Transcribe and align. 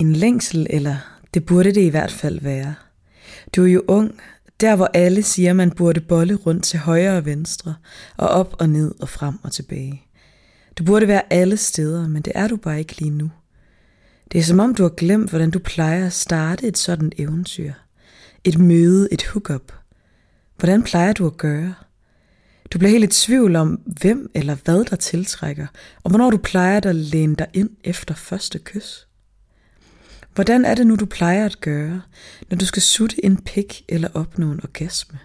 En 0.00 0.12
længsel, 0.12 0.66
eller 0.70 0.96
det 1.34 1.46
burde 1.46 1.72
det 1.72 1.80
i 1.80 1.88
hvert 1.88 2.12
fald 2.12 2.40
være. 2.40 2.74
Du 3.56 3.62
er 3.62 3.68
jo 3.68 3.82
ung, 3.88 4.20
der 4.60 4.76
hvor 4.76 4.90
alle 4.94 5.22
siger, 5.22 5.52
man 5.52 5.70
burde 5.70 6.00
bolle 6.00 6.34
rundt 6.34 6.64
til 6.64 6.78
højre 6.78 7.16
og 7.16 7.24
venstre, 7.24 7.74
og 8.16 8.28
op 8.28 8.56
og 8.58 8.68
ned 8.68 8.94
og 9.00 9.08
frem 9.08 9.38
og 9.42 9.52
tilbage. 9.52 10.02
Du 10.78 10.84
burde 10.84 11.08
være 11.08 11.32
alle 11.32 11.56
steder, 11.56 12.08
men 12.08 12.22
det 12.22 12.32
er 12.34 12.48
du 12.48 12.56
bare 12.56 12.78
ikke 12.78 12.98
lige 12.98 13.10
nu. 13.10 13.30
Det 14.32 14.38
er 14.38 14.42
som 14.42 14.60
om 14.60 14.74
du 14.74 14.82
har 14.82 14.90
glemt, 14.90 15.30
hvordan 15.30 15.50
du 15.50 15.58
plejer 15.58 16.06
at 16.06 16.12
starte 16.12 16.66
et 16.66 16.78
sådan 16.78 17.12
eventyr. 17.18 17.72
Et 18.44 18.58
møde, 18.58 19.08
et 19.12 19.26
hookup. 19.26 19.72
Hvordan 20.56 20.82
plejer 20.82 21.12
du 21.12 21.26
at 21.26 21.36
gøre? 21.36 21.74
Du 22.70 22.78
bliver 22.78 22.90
helt 22.90 23.04
i 23.04 23.24
tvivl 23.26 23.56
om, 23.56 23.80
hvem 24.00 24.30
eller 24.34 24.56
hvad 24.64 24.84
der 24.84 24.96
tiltrækker, 24.96 25.66
og 26.02 26.10
hvornår 26.10 26.30
du 26.30 26.36
plejer 26.36 26.80
at 26.84 26.94
læne 26.94 27.34
dig 27.34 27.46
ind 27.54 27.70
efter 27.84 28.14
første 28.14 28.58
kys. 28.58 29.07
Hvordan 30.38 30.64
er 30.64 30.74
det 30.74 30.86
nu, 30.86 30.96
du 30.96 31.06
plejer 31.06 31.44
at 31.44 31.60
gøre, 31.60 32.02
når 32.50 32.56
du 32.56 32.66
skal 32.66 32.82
sutte 32.82 33.24
en 33.24 33.36
pik 33.42 33.84
eller 33.88 34.08
opnå 34.14 34.52
en 34.52 34.60
orgasme? 34.62 35.18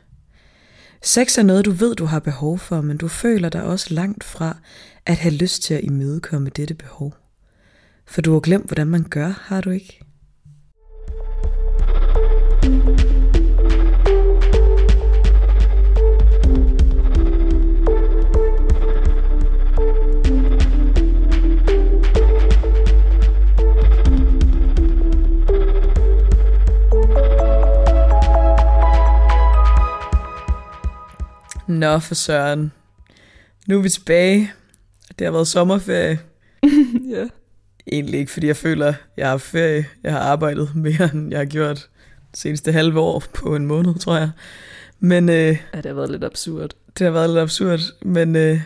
Sex 1.02 1.38
er 1.38 1.44
noget, 1.44 1.66
du 1.66 1.71
ved, 1.71 1.95
du 1.95 2.05
har 2.05 2.20
behov 2.20 2.59
for, 2.59 2.81
men 2.81 2.98
du 2.98 3.08
føler 3.08 3.49
dig 3.49 3.63
også 3.63 3.94
langt 3.94 4.23
fra 4.23 4.57
at 5.05 5.18
have 5.18 5.34
lyst 5.34 5.63
til 5.63 5.73
at 5.73 5.84
imødekomme 5.84 6.49
dette 6.49 6.73
behov. 6.73 7.13
For 8.05 8.21
du 8.21 8.34
har 8.34 8.40
glemt, 8.40 8.66
hvordan 8.66 8.88
man 8.88 9.04
gør, 9.04 9.34
har 9.41 9.62
du 9.62 9.70
ikke? 9.70 9.99
Nå 31.74 31.99
for 31.99 32.16
søren. 32.16 32.71
Nu 33.68 33.77
er 33.77 33.82
vi 33.82 33.90
tilbage. 33.90 34.52
Det 35.20 35.27
har 35.27 35.32
været 35.32 35.48
sommerferie. 35.48 36.20
ja. 37.13 37.27
Egentlig 37.91 38.20
ikke, 38.20 38.32
fordi 38.32 38.48
jeg 38.48 38.57
føler, 38.57 38.93
jeg 39.18 39.29
har 39.29 39.38
ferie. 39.38 39.85
Jeg 40.04 40.12
har 40.12 40.20
arbejdet 40.20 40.76
mere, 40.76 41.10
end 41.13 41.32
jeg 41.32 41.40
har 41.40 41.46
gjort 41.46 41.90
det 42.32 42.40
seneste 42.40 42.71
halve 42.71 42.99
år 42.99 43.24
på 43.34 43.55
en 43.55 43.66
måned, 43.66 43.96
tror 43.96 44.18
jeg. 44.18 44.32
Men, 44.99 45.29
øh, 45.29 45.35
ja, 45.74 45.77
det 45.77 45.85
har 45.85 45.94
været 45.94 46.12
lidt 46.12 46.24
absurd. 46.24 46.71
Det 46.98 47.05
har 47.05 47.12
været 47.12 47.29
lidt 47.29 47.40
absurd, 47.40 47.79
men, 48.05 48.35
øh, 48.35 48.62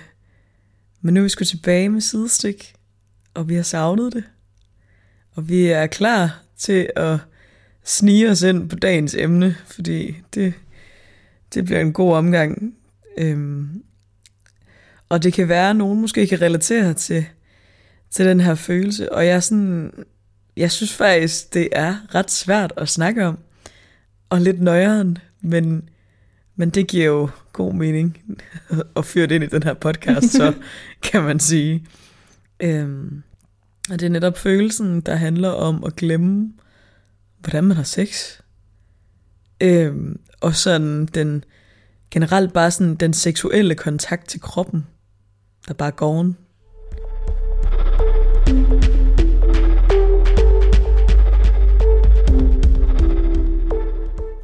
men 1.02 1.14
nu 1.14 1.20
er 1.20 1.24
vi 1.24 1.30
sgu 1.30 1.44
tilbage 1.44 1.90
med 1.90 2.02
sidestik, 2.02 2.74
og 3.34 3.50
vi 3.50 3.56
har 3.56 3.64
savnet 3.64 4.14
det. 4.14 4.24
Og 5.36 5.50
vi 5.50 5.68
er 5.68 5.88
klar 5.88 6.40
til 6.58 6.90
at 6.96 7.18
snige 7.84 8.30
os 8.30 8.42
ind 8.42 8.70
på 8.70 8.76
dagens 8.76 9.16
emne, 9.16 9.56
fordi 9.66 10.18
det, 10.34 10.54
det 11.54 11.66
bliver 11.66 11.82
en 11.82 11.94
god 11.94 12.14
omgang. 12.14 12.77
Øhm, 13.18 13.84
og 15.10 15.24
det 15.24 15.34
kan 15.34 15.50
være, 15.50 15.70
at 15.70 15.76
nogen 15.76 16.02
måske 16.02 16.28
kan 16.28 16.42
relatere 16.42 16.94
til, 16.94 17.26
til 18.10 18.26
den 18.26 18.40
her 18.40 18.56
følelse. 18.56 19.14
Og 19.14 19.28
jeg, 19.28 19.44
sådan, 19.44 19.92
jeg 20.58 20.72
synes 20.72 20.94
faktisk, 20.94 21.54
det 21.54 21.70
er 21.72 22.16
ret 22.16 22.32
svært 22.32 22.74
at 22.78 22.90
snakke 22.90 23.26
om. 23.26 23.38
Og 24.30 24.42
lidt 24.42 24.62
nøjeren, 24.62 25.18
men, 25.42 25.90
men 26.56 26.70
det 26.70 26.88
giver 26.88 27.06
jo 27.06 27.30
god 27.54 27.74
mening 27.74 28.38
at 28.98 29.06
fyre 29.06 29.28
det 29.28 29.36
ind 29.36 29.44
i 29.44 29.48
den 29.48 29.64
her 29.64 29.74
podcast, 29.74 30.30
så 30.30 30.54
kan 31.12 31.24
man 31.24 31.40
sige. 31.40 31.86
Øhm, 32.60 33.24
og 33.90 34.00
det 34.00 34.06
er 34.06 34.10
netop 34.10 34.38
følelsen, 34.38 35.02
der 35.02 35.16
handler 35.16 35.50
om 35.50 35.84
at 35.84 35.96
glemme, 35.96 36.54
hvordan 37.40 37.64
man 37.64 37.78
har 37.78 37.84
sex. 37.84 38.40
Øhm, 39.62 40.20
og 40.42 40.56
sådan 40.56 41.06
den 41.06 41.44
generelt 42.12 42.54
bare 42.54 42.72
sådan 42.72 42.96
den 42.96 43.14
seksuelle 43.14 43.76
kontakt 43.76 44.30
til 44.30 44.42
kroppen, 44.42 44.88
der 45.68 45.74
bare 45.74 45.92
går 45.92 46.20
on. 46.20 46.38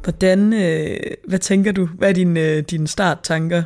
Hvordan, 0.02 0.52
øh, 0.52 0.96
hvad 1.28 1.38
tænker 1.38 1.72
du? 1.72 1.86
Hvad 1.86 2.08
er 2.08 2.12
dine, 2.12 2.40
øh, 2.40 2.62
dine 2.62 2.88
starttanker, 2.88 3.62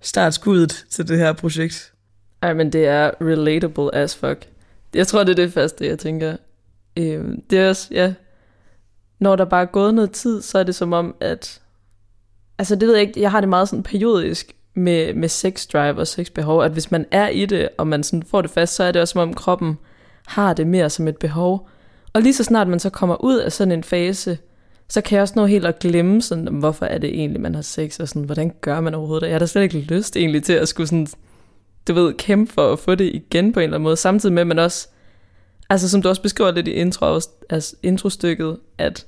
startskuddet 0.00 0.86
til 0.90 1.08
det 1.08 1.18
her 1.18 1.32
projekt? 1.32 1.92
Ej, 2.42 2.54
men 2.54 2.72
det 2.72 2.86
er 2.86 3.10
relatable 3.20 3.94
as 3.94 4.16
fuck. 4.16 4.48
Jeg 4.94 5.06
tror, 5.06 5.24
det 5.24 5.30
er 5.30 5.44
det 5.44 5.52
første, 5.52 5.86
jeg 5.86 5.98
tænker. 5.98 6.36
Øh, 6.98 7.24
det 7.50 7.58
er 7.58 7.68
også, 7.68 7.88
ja, 7.90 8.14
når 9.18 9.36
der 9.36 9.44
bare 9.44 9.62
er 9.62 9.66
gået 9.66 9.94
noget 9.94 10.10
tid, 10.10 10.42
så 10.42 10.58
er 10.58 10.62
det 10.62 10.74
som 10.74 10.92
om, 10.92 11.14
at 11.20 11.60
altså 12.58 12.74
det 12.74 12.88
ved 12.88 12.94
jeg 12.94 13.02
ikke, 13.02 13.20
jeg 13.20 13.30
har 13.30 13.40
det 13.40 13.48
meget 13.48 13.68
sådan 13.68 13.82
periodisk 13.82 14.52
med, 14.74 15.14
med 15.14 15.28
sex 15.28 15.66
drive 15.66 15.98
og 15.98 16.06
sex 16.06 16.30
behov, 16.30 16.62
at 16.62 16.72
hvis 16.72 16.90
man 16.90 17.06
er 17.10 17.28
i 17.28 17.46
det, 17.46 17.68
og 17.78 17.86
man 17.86 18.02
sådan 18.02 18.22
får 18.22 18.42
det 18.42 18.50
fast, 18.50 18.74
så 18.74 18.84
er 18.84 18.92
det 18.92 19.02
også 19.02 19.12
som 19.12 19.20
om 19.20 19.34
kroppen 19.34 19.78
har 20.26 20.54
det 20.54 20.66
mere 20.66 20.90
som 20.90 21.08
et 21.08 21.16
behov. 21.16 21.68
Og 22.12 22.22
lige 22.22 22.34
så 22.34 22.44
snart 22.44 22.68
man 22.68 22.80
så 22.80 22.90
kommer 22.90 23.24
ud 23.24 23.36
af 23.36 23.52
sådan 23.52 23.72
en 23.72 23.84
fase, 23.84 24.38
så 24.88 25.00
kan 25.00 25.16
jeg 25.16 25.22
også 25.22 25.34
nå 25.36 25.46
helt 25.46 25.66
at 25.66 25.78
glemme, 25.78 26.22
sådan, 26.22 26.46
hvorfor 26.46 26.86
er 26.86 26.98
det 26.98 27.10
egentlig, 27.10 27.40
man 27.40 27.54
har 27.54 27.62
sex, 27.62 28.00
og 28.00 28.08
sådan, 28.08 28.22
hvordan 28.22 28.52
gør 28.60 28.80
man 28.80 28.94
overhovedet 28.94 29.22
det? 29.22 29.28
Jeg 29.28 29.34
har 29.34 29.38
da 29.38 29.46
slet 29.46 29.62
ikke 29.62 29.78
lyst 29.78 30.16
egentlig 30.16 30.42
til 30.42 30.52
at 30.52 30.68
skulle 30.68 30.86
sådan, 30.86 31.06
du 31.88 31.94
ved, 31.94 32.14
kæmpe 32.14 32.52
for 32.52 32.72
at 32.72 32.78
få 32.78 32.94
det 32.94 33.14
igen 33.14 33.52
på 33.52 33.60
en 33.60 33.64
eller 33.64 33.76
anden 33.76 33.84
måde, 33.84 33.96
samtidig 33.96 34.32
med, 34.32 34.40
at 34.40 34.46
man 34.46 34.58
også, 34.58 34.88
altså 35.70 35.88
som 35.88 36.02
du 36.02 36.08
også 36.08 36.22
beskriver 36.22 36.50
lidt 36.50 36.68
i 36.68 36.72
intro, 36.72 37.20
altså 37.50 37.76
introstykket, 37.82 38.58
at 38.78 39.06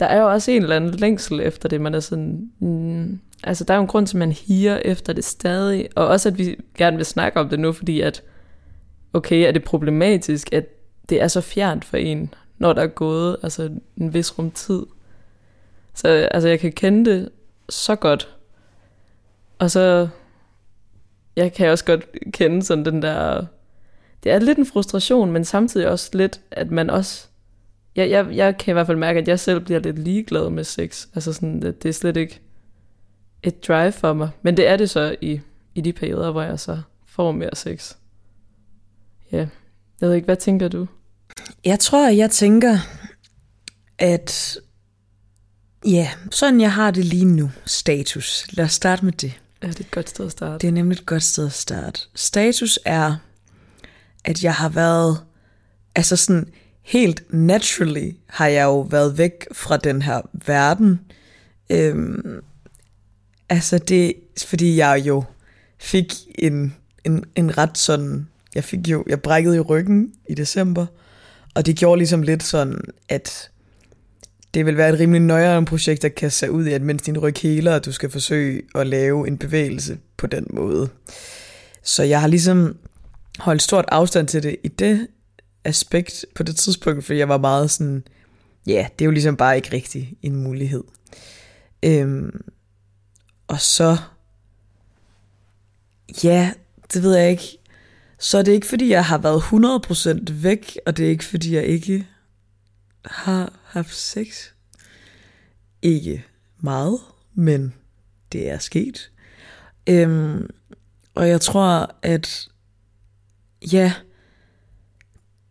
der 0.00 0.06
er 0.06 0.20
jo 0.20 0.30
også 0.30 0.50
en 0.50 0.62
eller 0.62 0.76
anden 0.76 0.90
længsel 0.90 1.40
efter 1.40 1.68
det, 1.68 1.80
man 1.80 1.94
er 1.94 2.00
sådan, 2.00 2.50
mm, 2.58 3.20
altså 3.44 3.64
der 3.64 3.74
er 3.74 3.78
jo 3.78 3.82
en 3.82 3.88
grund 3.88 4.06
til, 4.06 4.16
at 4.16 4.18
man 4.18 4.32
higer 4.32 4.76
efter 4.76 5.12
det 5.12 5.24
stadig, 5.24 5.88
og 5.96 6.06
også 6.06 6.28
at 6.28 6.38
vi 6.38 6.56
gerne 6.78 6.96
vil 6.96 7.06
snakke 7.06 7.40
om 7.40 7.48
det 7.48 7.60
nu, 7.60 7.72
fordi 7.72 8.00
at, 8.00 8.22
okay, 9.12 9.48
er 9.48 9.52
det 9.52 9.64
problematisk, 9.64 10.52
at 10.52 10.66
det 11.08 11.22
er 11.22 11.28
så 11.28 11.40
fjernt 11.40 11.84
for 11.84 11.96
en, 11.96 12.34
når 12.58 12.72
der 12.72 12.82
er 12.82 12.86
gået 12.86 13.36
altså 13.42 13.70
en 13.96 14.14
vis 14.14 14.38
rum 14.38 14.50
tid. 14.50 14.82
Så 15.94 16.08
altså, 16.08 16.48
jeg 16.48 16.60
kan 16.60 16.72
kende 16.72 17.10
det 17.10 17.28
så 17.68 17.96
godt. 17.96 18.28
Og 19.58 19.70
så, 19.70 20.08
jeg 21.36 21.52
kan 21.52 21.70
også 21.70 21.84
godt 21.84 22.06
kende 22.32 22.62
sådan 22.62 22.84
den 22.84 23.02
der, 23.02 23.44
det 24.24 24.32
er 24.32 24.38
lidt 24.38 24.58
en 24.58 24.66
frustration, 24.66 25.32
men 25.32 25.44
samtidig 25.44 25.88
også 25.88 26.10
lidt, 26.12 26.40
at 26.50 26.70
man 26.70 26.90
også 26.90 27.29
jeg, 27.96 28.10
jeg, 28.10 28.36
jeg 28.36 28.58
kan 28.58 28.72
i 28.72 28.74
hvert 28.74 28.86
fald 28.86 28.98
mærke, 28.98 29.20
at 29.20 29.28
jeg 29.28 29.40
selv 29.40 29.60
bliver 29.60 29.80
lidt 29.80 29.98
ligeglad 29.98 30.50
med 30.50 30.64
sex. 30.64 31.06
Altså 31.14 31.32
sådan, 31.32 31.62
det, 31.62 31.82
det 31.82 31.88
er 31.88 31.92
slet 31.92 32.16
ikke 32.16 32.40
et 33.42 33.68
drive 33.68 33.92
for 33.92 34.12
mig. 34.12 34.30
Men 34.42 34.56
det 34.56 34.68
er 34.68 34.76
det 34.76 34.90
så 34.90 35.16
i, 35.20 35.40
i 35.74 35.80
de 35.80 35.92
perioder, 35.92 36.30
hvor 36.30 36.42
jeg 36.42 36.60
så 36.60 36.80
får 37.06 37.32
mere 37.32 37.54
sex. 37.54 37.94
Ja, 39.32 39.48
jeg 40.00 40.08
ved 40.08 40.14
ikke, 40.14 40.24
hvad 40.24 40.36
tænker 40.36 40.68
du? 40.68 40.86
Jeg 41.64 41.78
tror, 41.78 42.08
jeg 42.08 42.30
tænker, 42.30 42.78
at 43.98 44.58
ja, 45.86 46.10
sådan 46.30 46.60
jeg 46.60 46.72
har 46.72 46.90
det 46.90 47.04
lige 47.04 47.24
nu, 47.24 47.50
status. 47.66 48.46
Lad 48.52 48.64
os 48.64 48.72
starte 48.72 49.04
med 49.04 49.12
det. 49.12 49.40
Ja, 49.62 49.68
det 49.68 49.76
er 49.76 49.84
et 49.84 49.90
godt 49.90 50.08
sted 50.08 50.26
at 50.26 50.32
starte. 50.32 50.58
Det 50.58 50.68
er 50.68 50.72
nemlig 50.72 50.98
et 50.98 51.06
godt 51.06 51.22
sted 51.22 51.46
at 51.46 51.52
starte. 51.52 52.00
Status 52.14 52.78
er, 52.84 53.16
at 54.24 54.44
jeg 54.44 54.54
har 54.54 54.68
været, 54.68 55.20
altså 55.94 56.16
sådan, 56.16 56.52
helt 56.82 57.22
naturally 57.34 58.10
har 58.26 58.46
jeg 58.46 58.64
jo 58.64 58.80
været 58.80 59.18
væk 59.18 59.46
fra 59.52 59.76
den 59.76 60.02
her 60.02 60.20
verden. 60.46 61.00
Øhm, 61.70 62.40
altså 63.48 63.78
det, 63.78 64.14
fordi 64.46 64.76
jeg 64.76 65.02
jo 65.06 65.24
fik 65.78 66.12
en, 66.38 66.74
en, 67.04 67.24
en 67.36 67.58
ret 67.58 67.78
sådan, 67.78 68.28
jeg 68.54 68.64
fik 68.64 68.88
jo, 68.88 69.04
jeg 69.08 69.20
brækkede 69.20 69.56
i 69.56 69.60
ryggen 69.60 70.12
i 70.28 70.34
december, 70.34 70.86
og 71.54 71.66
det 71.66 71.76
gjorde 71.76 71.98
ligesom 71.98 72.22
lidt 72.22 72.42
sådan, 72.42 72.80
at 73.08 73.50
det 74.54 74.66
vil 74.66 74.76
være 74.76 74.92
et 74.92 75.00
rimelig 75.00 75.20
nøjere 75.20 75.64
projekt, 75.64 76.02
der 76.02 76.08
kaste 76.08 76.38
sig 76.38 76.50
ud 76.50 76.66
i, 76.66 76.72
at 76.72 76.82
mens 76.82 77.02
din 77.02 77.18
ryg 77.18 77.36
heler, 77.42 77.76
at 77.76 77.84
du 77.84 77.92
skal 77.92 78.10
forsøge 78.10 78.62
at 78.74 78.86
lave 78.86 79.28
en 79.28 79.38
bevægelse 79.38 79.98
på 80.16 80.26
den 80.26 80.46
måde. 80.50 80.88
Så 81.82 82.02
jeg 82.02 82.20
har 82.20 82.28
ligesom 82.28 82.76
holdt 83.38 83.62
stort 83.62 83.84
afstand 83.88 84.28
til 84.28 84.42
det 84.42 84.56
i 84.64 84.68
det 84.68 85.06
aspekt 85.64 86.24
på 86.34 86.42
det 86.42 86.56
tidspunkt, 86.56 87.04
for 87.04 87.14
jeg 87.14 87.28
var 87.28 87.38
meget 87.38 87.70
sådan, 87.70 88.04
ja, 88.66 88.72
yeah, 88.72 88.84
det 88.84 89.04
er 89.04 89.06
jo 89.06 89.10
ligesom 89.10 89.36
bare 89.36 89.56
ikke 89.56 89.72
rigtig 89.72 90.16
en 90.22 90.36
mulighed. 90.36 90.84
Øhm, 91.82 92.44
og 93.48 93.60
så, 93.60 93.96
ja, 96.24 96.52
det 96.92 97.02
ved 97.02 97.16
jeg 97.16 97.30
ikke, 97.30 97.58
så 98.18 98.38
er 98.38 98.42
det 98.42 98.52
ikke 98.52 98.66
fordi, 98.66 98.88
jeg 98.88 99.04
har 99.04 99.18
været 99.18 99.40
100% 100.30 100.32
væk, 100.32 100.78
og 100.86 100.96
det 100.96 101.06
er 101.06 101.10
ikke 101.10 101.24
fordi, 101.24 101.54
jeg 101.54 101.64
ikke 101.64 102.06
har 103.04 103.58
haft 103.64 103.94
sex. 103.94 104.48
Ikke 105.82 106.24
meget, 106.58 106.98
men 107.34 107.74
det 108.32 108.50
er 108.50 108.58
sket. 108.58 109.10
Øhm, 109.86 110.50
og 111.14 111.28
jeg 111.28 111.40
tror, 111.40 111.94
at 112.02 112.48
ja, 113.72 113.92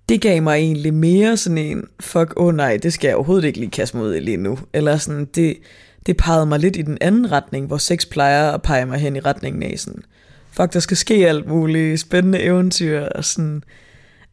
det 0.10 0.22
gav 0.22 0.44
mig 0.44 0.58
egentlig 0.58 0.94
mere 0.94 1.38
sådan 1.38 1.58
en, 1.58 1.88
fuck, 2.00 2.34
åh 2.38 2.46
oh 2.46 2.56
nej, 2.56 2.78
det 2.84 2.94
skal 2.94 3.08
jeg 3.08 3.16
overhovedet 3.16 3.48
ikke 3.48 3.60
lige 3.60 3.72
kaste 3.72 3.98
mig 3.98 4.06
ud 4.06 4.16
i 4.16 4.20
lige 4.20 4.38
nu. 4.38 4.60
Eller 4.74 4.98
sådan, 4.98 5.26
det, 5.26 5.58
det 6.06 6.18
pegede 6.18 6.46
mig 6.46 6.60
lidt 6.60 6.76
i 6.76 6.82
den 6.82 6.98
anden 7.02 7.32
retning, 7.32 7.68
hvor 7.68 7.78
sex 7.78 8.10
plejer 8.10 8.52
at 8.52 8.62
pege 8.62 8.86
mig 8.86 9.00
hen 9.00 9.16
i 9.16 9.20
retningen 9.20 9.64
af 9.64 9.80
sådan, 9.80 10.04
fuck, 10.52 10.74
der 10.74 10.80
skal 10.80 10.98
ske 10.98 11.28
alt 11.28 11.48
muligt, 11.48 12.00
spændende 12.00 12.40
eventyr, 12.40 13.02
og 13.02 13.26
sådan, 13.26 13.64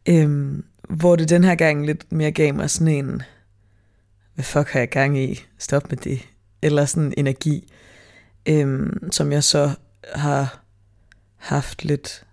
øhm, 0.09 0.65
hvor 0.89 1.17
det 1.17 1.29
den 1.29 1.45
her 1.45 1.55
gang 1.55 1.87
lidt 1.87 2.13
mere 2.13 2.31
gav 2.31 2.55
mig 2.55 2.71
sådan 2.71 2.89
en, 2.89 3.23
hvad 4.35 4.45
fuck 4.45 4.69
har 4.69 4.81
jeg 4.81 4.89
gang 4.89 5.19
i, 5.19 5.45
stop 5.59 5.91
med 5.91 5.99
det, 5.99 6.21
eller 6.63 6.85
sådan 6.85 7.15
energi, 7.17 7.73
øhm, 8.47 9.11
som 9.11 9.33
jeg 9.33 9.45
så 9.45 9.71
har 10.15 10.63
haft 11.37 11.85
lidt, 11.85 12.25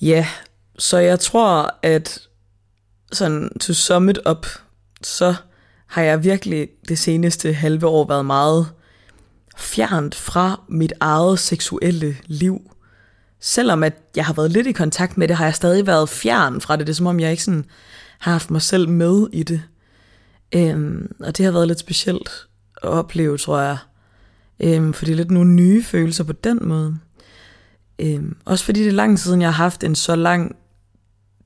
ja, 0.00 0.26
så 0.78 0.98
jeg 0.98 1.20
tror, 1.20 1.78
at 1.82 2.28
sådan 3.12 3.58
to 3.60 3.72
sum 3.72 4.08
it 4.08 4.18
up, 4.30 4.46
så 5.02 5.34
har 5.86 6.02
jeg 6.02 6.24
virkelig 6.24 6.68
det 6.88 6.98
seneste 6.98 7.52
halve 7.52 7.86
år 7.86 8.08
været 8.08 8.26
meget 8.26 8.68
fjernt 9.56 10.14
fra 10.14 10.60
mit 10.68 10.92
eget 11.00 11.38
seksuelle 11.38 12.16
liv. 12.26 12.70
Selvom 13.40 13.82
at 13.82 14.02
jeg 14.16 14.24
har 14.24 14.32
været 14.32 14.52
lidt 14.52 14.66
i 14.66 14.72
kontakt 14.72 15.18
med 15.18 15.28
det, 15.28 15.36
har 15.36 15.44
jeg 15.44 15.54
stadig 15.54 15.86
været 15.86 16.08
fjern 16.08 16.60
fra 16.60 16.76
det. 16.76 16.86
Det 16.86 16.92
er 16.92 16.96
som 16.96 17.06
om, 17.06 17.20
jeg 17.20 17.30
ikke 17.30 17.42
sådan 17.42 17.64
har 18.18 18.32
haft 18.32 18.50
mig 18.50 18.62
selv 18.62 18.88
med 18.88 19.26
i 19.32 19.42
det. 19.42 19.62
Øhm, 20.54 21.14
og 21.20 21.36
det 21.36 21.44
har 21.44 21.52
været 21.52 21.68
lidt 21.68 21.78
specielt 21.78 22.46
at 22.82 22.88
opleve, 22.88 23.38
tror 23.38 23.60
jeg. 23.60 23.78
Øhm, 24.60 24.92
fordi 24.92 25.10
det 25.10 25.14
er 25.14 25.16
lidt 25.16 25.30
nogle 25.30 25.50
nye 25.50 25.84
følelser 25.84 26.24
på 26.24 26.32
den 26.32 26.58
måde. 26.62 26.98
Øhm, 27.98 28.36
også 28.44 28.64
fordi 28.64 28.80
det 28.80 28.88
er 28.88 28.92
lang 28.92 29.18
tid 29.18 29.24
siden, 29.24 29.40
jeg 29.40 29.48
har 29.48 29.64
haft 29.64 29.84
en 29.84 29.94
så 29.94 30.16
lang 30.16 30.56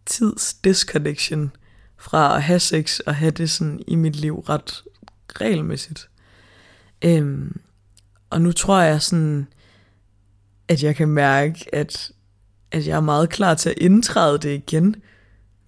tids 0.07 0.55
disconnection 0.55 1.53
fra 1.97 2.37
at 2.37 2.43
have 2.43 2.61
sex 2.61 2.99
og 2.99 3.15
have 3.15 3.31
det 3.31 3.51
sådan 3.51 3.83
i 3.87 3.95
mit 3.95 4.17
liv 4.17 4.39
ret 4.39 4.83
regelmæssigt. 5.41 6.09
Øhm, 7.05 7.61
og 8.31 8.41
nu 8.41 8.53
tror 8.53 8.81
jeg 8.81 9.03
sådan, 9.03 9.47
at 10.69 10.83
jeg 10.83 10.97
kan 10.97 11.09
mærke, 11.09 11.75
at, 11.75 12.13
at 12.71 12.87
jeg 12.87 12.97
er 12.97 13.01
meget 13.01 13.31
klar 13.31 13.55
til 13.55 13.71
at 13.71 13.79
indtræde 13.79 14.39
det 14.39 14.55
igen, 14.55 14.97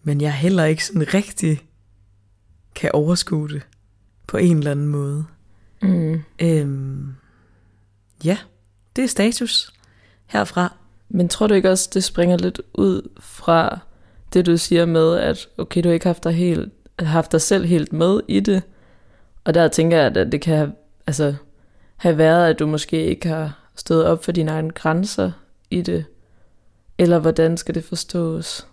men 0.02 0.20
jeg 0.20 0.34
heller 0.34 0.64
ikke 0.64 0.86
sådan 0.86 1.14
rigtig 1.14 1.68
kan 2.74 2.90
overskue 2.94 3.48
det 3.48 3.62
på 4.26 4.36
en 4.36 4.58
eller 4.58 4.70
anden 4.70 4.86
måde. 4.86 5.24
Mm. 5.82 6.22
Øhm, 6.38 7.14
ja, 8.24 8.38
det 8.96 9.04
er 9.04 9.08
status 9.08 9.72
herfra. 10.26 10.76
Men 11.08 11.28
tror 11.28 11.46
du 11.46 11.54
ikke 11.54 11.70
også, 11.70 11.90
det 11.94 12.04
springer 12.04 12.36
lidt 12.36 12.60
ud 12.74 13.08
fra 13.20 13.78
det, 14.32 14.46
du 14.46 14.56
siger 14.56 14.86
med, 14.86 15.18
at 15.18 15.48
okay, 15.58 15.82
du 15.82 15.88
har 15.88 15.94
ikke 15.94 16.06
haft 16.06 16.24
dig, 16.24 16.32
helt, 16.32 16.72
haft 16.98 17.32
dig 17.32 17.40
selv 17.40 17.64
helt 17.64 17.92
med 17.92 18.20
i 18.28 18.40
det, 18.40 18.62
og 19.44 19.54
der 19.54 19.68
tænker 19.68 19.96
jeg, 19.96 20.16
at 20.16 20.32
det 20.32 20.40
kan 20.40 20.56
have, 20.56 20.72
altså, 21.06 21.34
have 21.96 22.18
været, 22.18 22.50
at 22.50 22.58
du 22.58 22.66
måske 22.66 23.04
ikke 23.04 23.28
har 23.28 23.68
stået 23.76 24.04
op 24.04 24.24
for 24.24 24.32
dine 24.32 24.50
egne 24.50 24.70
grænser 24.70 25.32
i 25.70 25.82
det, 25.82 26.04
eller 26.98 27.18
hvordan 27.18 27.56
skal 27.56 27.74
det 27.74 27.84
forstås? 27.84 28.66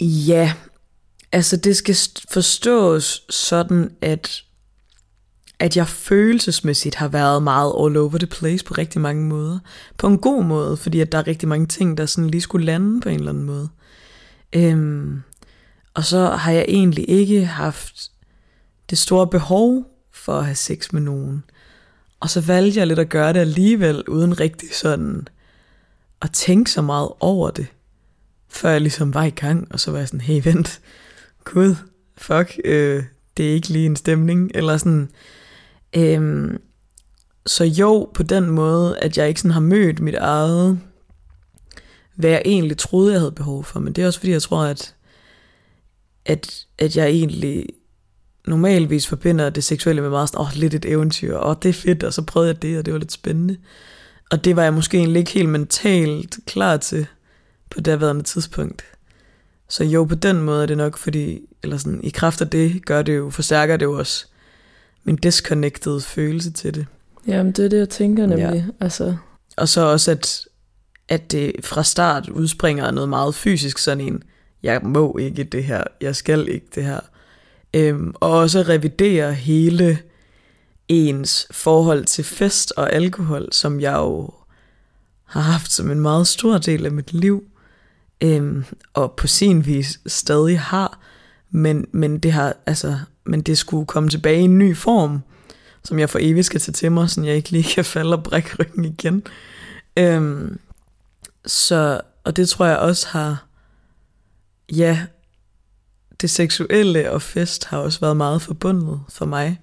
Ja, 0.00 0.52
altså 1.32 1.56
det 1.56 1.76
skal 1.76 1.96
forstås 2.28 3.24
sådan, 3.30 3.96
at 4.00 4.42
at 5.58 5.76
jeg 5.76 5.88
følelsesmæssigt 5.88 6.94
har 6.94 7.08
været 7.08 7.42
meget 7.42 7.72
all 7.80 7.96
over 7.96 8.18
the 8.18 8.26
place 8.26 8.64
på 8.64 8.74
rigtig 8.74 9.00
mange 9.00 9.24
måder. 9.24 9.58
På 9.96 10.06
en 10.06 10.18
god 10.18 10.44
måde, 10.44 10.76
fordi 10.76 11.00
at 11.00 11.12
der 11.12 11.18
er 11.18 11.26
rigtig 11.26 11.48
mange 11.48 11.66
ting, 11.66 11.98
der 11.98 12.06
sådan 12.06 12.30
lige 12.30 12.40
skulle 12.40 12.66
lande 12.66 13.00
på 13.00 13.08
en 13.08 13.18
eller 13.18 13.30
anden 13.30 13.44
måde. 13.44 13.68
Øhm, 14.52 15.22
og 15.94 16.04
så 16.04 16.26
har 16.26 16.52
jeg 16.52 16.64
egentlig 16.68 17.10
ikke 17.10 17.44
haft 17.44 18.10
det 18.90 18.98
store 18.98 19.26
behov 19.26 19.84
for 20.12 20.38
at 20.38 20.44
have 20.44 20.54
sex 20.54 20.92
med 20.92 21.00
nogen. 21.00 21.44
Og 22.20 22.30
så 22.30 22.40
valgte 22.40 22.78
jeg 22.78 22.86
lidt 22.86 22.98
at 22.98 23.08
gøre 23.08 23.32
det 23.32 23.40
alligevel, 23.40 24.08
uden 24.08 24.40
rigtig 24.40 24.74
sådan 24.74 25.28
at 26.22 26.30
tænke 26.32 26.70
så 26.70 26.82
meget 26.82 27.08
over 27.20 27.50
det. 27.50 27.66
Før 28.48 28.70
jeg 28.70 28.80
ligesom 28.80 29.14
var 29.14 29.24
i 29.24 29.30
gang, 29.30 29.68
og 29.70 29.80
så 29.80 29.90
var 29.90 29.98
jeg 29.98 30.08
sådan, 30.08 30.20
hey 30.20 30.42
vent, 30.44 30.80
gud, 31.44 31.74
fuck, 32.16 32.58
øh, 32.64 33.04
det 33.36 33.48
er 33.48 33.54
ikke 33.54 33.68
lige 33.68 33.86
en 33.86 33.96
stemning, 33.96 34.50
eller 34.54 34.76
sådan, 34.76 35.10
Øhm, 35.96 36.60
så 37.46 37.64
jo, 37.64 38.10
på 38.14 38.22
den 38.22 38.50
måde, 38.50 38.98
at 38.98 39.18
jeg 39.18 39.28
ikke 39.28 39.40
sådan 39.40 39.52
har 39.52 39.60
mødt 39.60 40.00
mit 40.00 40.14
eget, 40.14 40.80
hvad 42.14 42.30
jeg 42.30 42.42
egentlig 42.44 42.78
troede, 42.78 43.12
jeg 43.12 43.20
havde 43.20 43.32
behov 43.32 43.64
for. 43.64 43.80
Men 43.80 43.92
det 43.92 44.02
er 44.02 44.06
også 44.06 44.18
fordi, 44.18 44.32
jeg 44.32 44.42
tror, 44.42 44.62
at, 44.62 44.94
at, 46.26 46.66
at 46.78 46.96
jeg 46.96 47.08
egentlig 47.08 47.66
normalvis 48.46 49.06
forbinder 49.06 49.50
det 49.50 49.64
seksuelle 49.64 50.02
med 50.02 50.10
meget 50.10 50.28
sådan, 50.28 50.40
oh, 50.40 50.52
lidt 50.54 50.74
et 50.74 50.84
eventyr, 50.84 51.36
og 51.36 51.50
oh, 51.50 51.56
det 51.62 51.68
er 51.68 51.72
fedt, 51.72 52.04
og 52.04 52.12
så 52.12 52.22
prøvede 52.22 52.48
jeg 52.52 52.62
det, 52.62 52.78
og 52.78 52.86
det 52.86 52.92
var 52.92 52.98
lidt 52.98 53.12
spændende. 53.12 53.56
Og 54.30 54.44
det 54.44 54.56
var 54.56 54.62
jeg 54.62 54.74
måske 54.74 54.98
egentlig 54.98 55.20
ikke 55.20 55.32
helt 55.32 55.48
mentalt 55.48 56.38
klar 56.46 56.76
til 56.76 57.06
på 57.70 57.80
daværende 57.80 58.22
tidspunkt. 58.22 58.84
Så 59.68 59.84
jo, 59.84 60.04
på 60.04 60.14
den 60.14 60.40
måde 60.40 60.62
er 60.62 60.66
det 60.66 60.76
nok, 60.76 60.96
fordi, 60.96 61.40
eller 61.62 61.76
sådan, 61.76 62.04
i 62.04 62.10
kraft 62.10 62.40
af 62.40 62.50
det, 62.50 62.86
gør 62.86 63.02
det 63.02 63.16
jo, 63.16 63.30
forstærker 63.30 63.76
det 63.76 63.84
jo 63.84 63.98
også 63.98 64.26
min 65.08 65.16
disconnected 65.16 66.00
følelse 66.00 66.50
til 66.50 66.74
det. 66.74 66.86
Jamen, 67.26 67.52
det 67.52 67.64
er 67.64 67.68
det, 67.68 67.78
jeg 67.78 67.88
tænker 67.88 68.26
nemlig. 68.26 68.64
Ja. 68.80 68.84
Altså. 68.84 69.16
Og 69.56 69.68
så 69.68 69.80
også, 69.80 70.10
at, 70.10 70.44
at 71.08 71.32
det 71.32 71.52
fra 71.64 71.82
start 71.82 72.28
udspringer 72.28 72.90
noget 72.90 73.08
meget 73.08 73.34
fysisk, 73.34 73.78
sådan 73.78 74.00
en, 74.00 74.22
jeg 74.62 74.80
må 74.82 75.16
ikke 75.18 75.44
det 75.44 75.64
her, 75.64 75.84
jeg 76.00 76.16
skal 76.16 76.48
ikke 76.48 76.66
det 76.74 76.84
her. 76.84 77.00
Øhm, 77.74 78.14
og 78.14 78.30
også 78.30 78.62
revidere 78.62 79.34
hele 79.34 79.98
ens 80.88 81.46
forhold 81.50 82.04
til 82.04 82.24
fest 82.24 82.72
og 82.76 82.92
alkohol, 82.92 83.48
som 83.52 83.80
jeg 83.80 83.94
jo 83.94 84.30
har 85.24 85.40
haft 85.40 85.72
som 85.72 85.90
en 85.90 86.00
meget 86.00 86.26
stor 86.26 86.58
del 86.58 86.86
af 86.86 86.92
mit 86.92 87.12
liv, 87.12 87.44
øhm, 88.20 88.64
og 88.94 89.12
på 89.12 89.26
sin 89.26 89.66
vis 89.66 90.00
stadig 90.06 90.60
har, 90.60 91.00
men, 91.50 91.86
men 91.92 92.18
det 92.18 92.32
har 92.32 92.56
altså 92.66 92.98
men 93.28 93.40
det 93.40 93.58
skulle 93.58 93.86
komme 93.86 94.08
tilbage 94.08 94.40
i 94.40 94.44
en 94.44 94.58
ny 94.58 94.76
form, 94.76 95.20
som 95.84 95.98
jeg 95.98 96.10
for 96.10 96.18
evigt 96.22 96.46
skal 96.46 96.60
tage 96.60 96.72
til 96.72 96.92
mig, 96.92 97.10
så 97.10 97.22
jeg 97.22 97.36
ikke 97.36 97.50
lige 97.50 97.74
kan 97.74 97.84
falde 97.84 98.16
og 98.16 98.22
brække 98.22 98.50
ryggen 98.60 98.84
igen. 98.84 99.22
Øhm, 99.96 100.58
så, 101.46 102.00
og 102.24 102.36
det 102.36 102.48
tror 102.48 102.66
jeg 102.66 102.78
også 102.78 103.08
har, 103.08 103.46
ja, 104.72 105.06
det 106.20 106.30
seksuelle 106.30 107.10
og 107.10 107.22
fest 107.22 107.64
har 107.64 107.78
også 107.78 108.00
været 108.00 108.16
meget 108.16 108.42
forbundet 108.42 109.00
for 109.08 109.26
mig. 109.26 109.60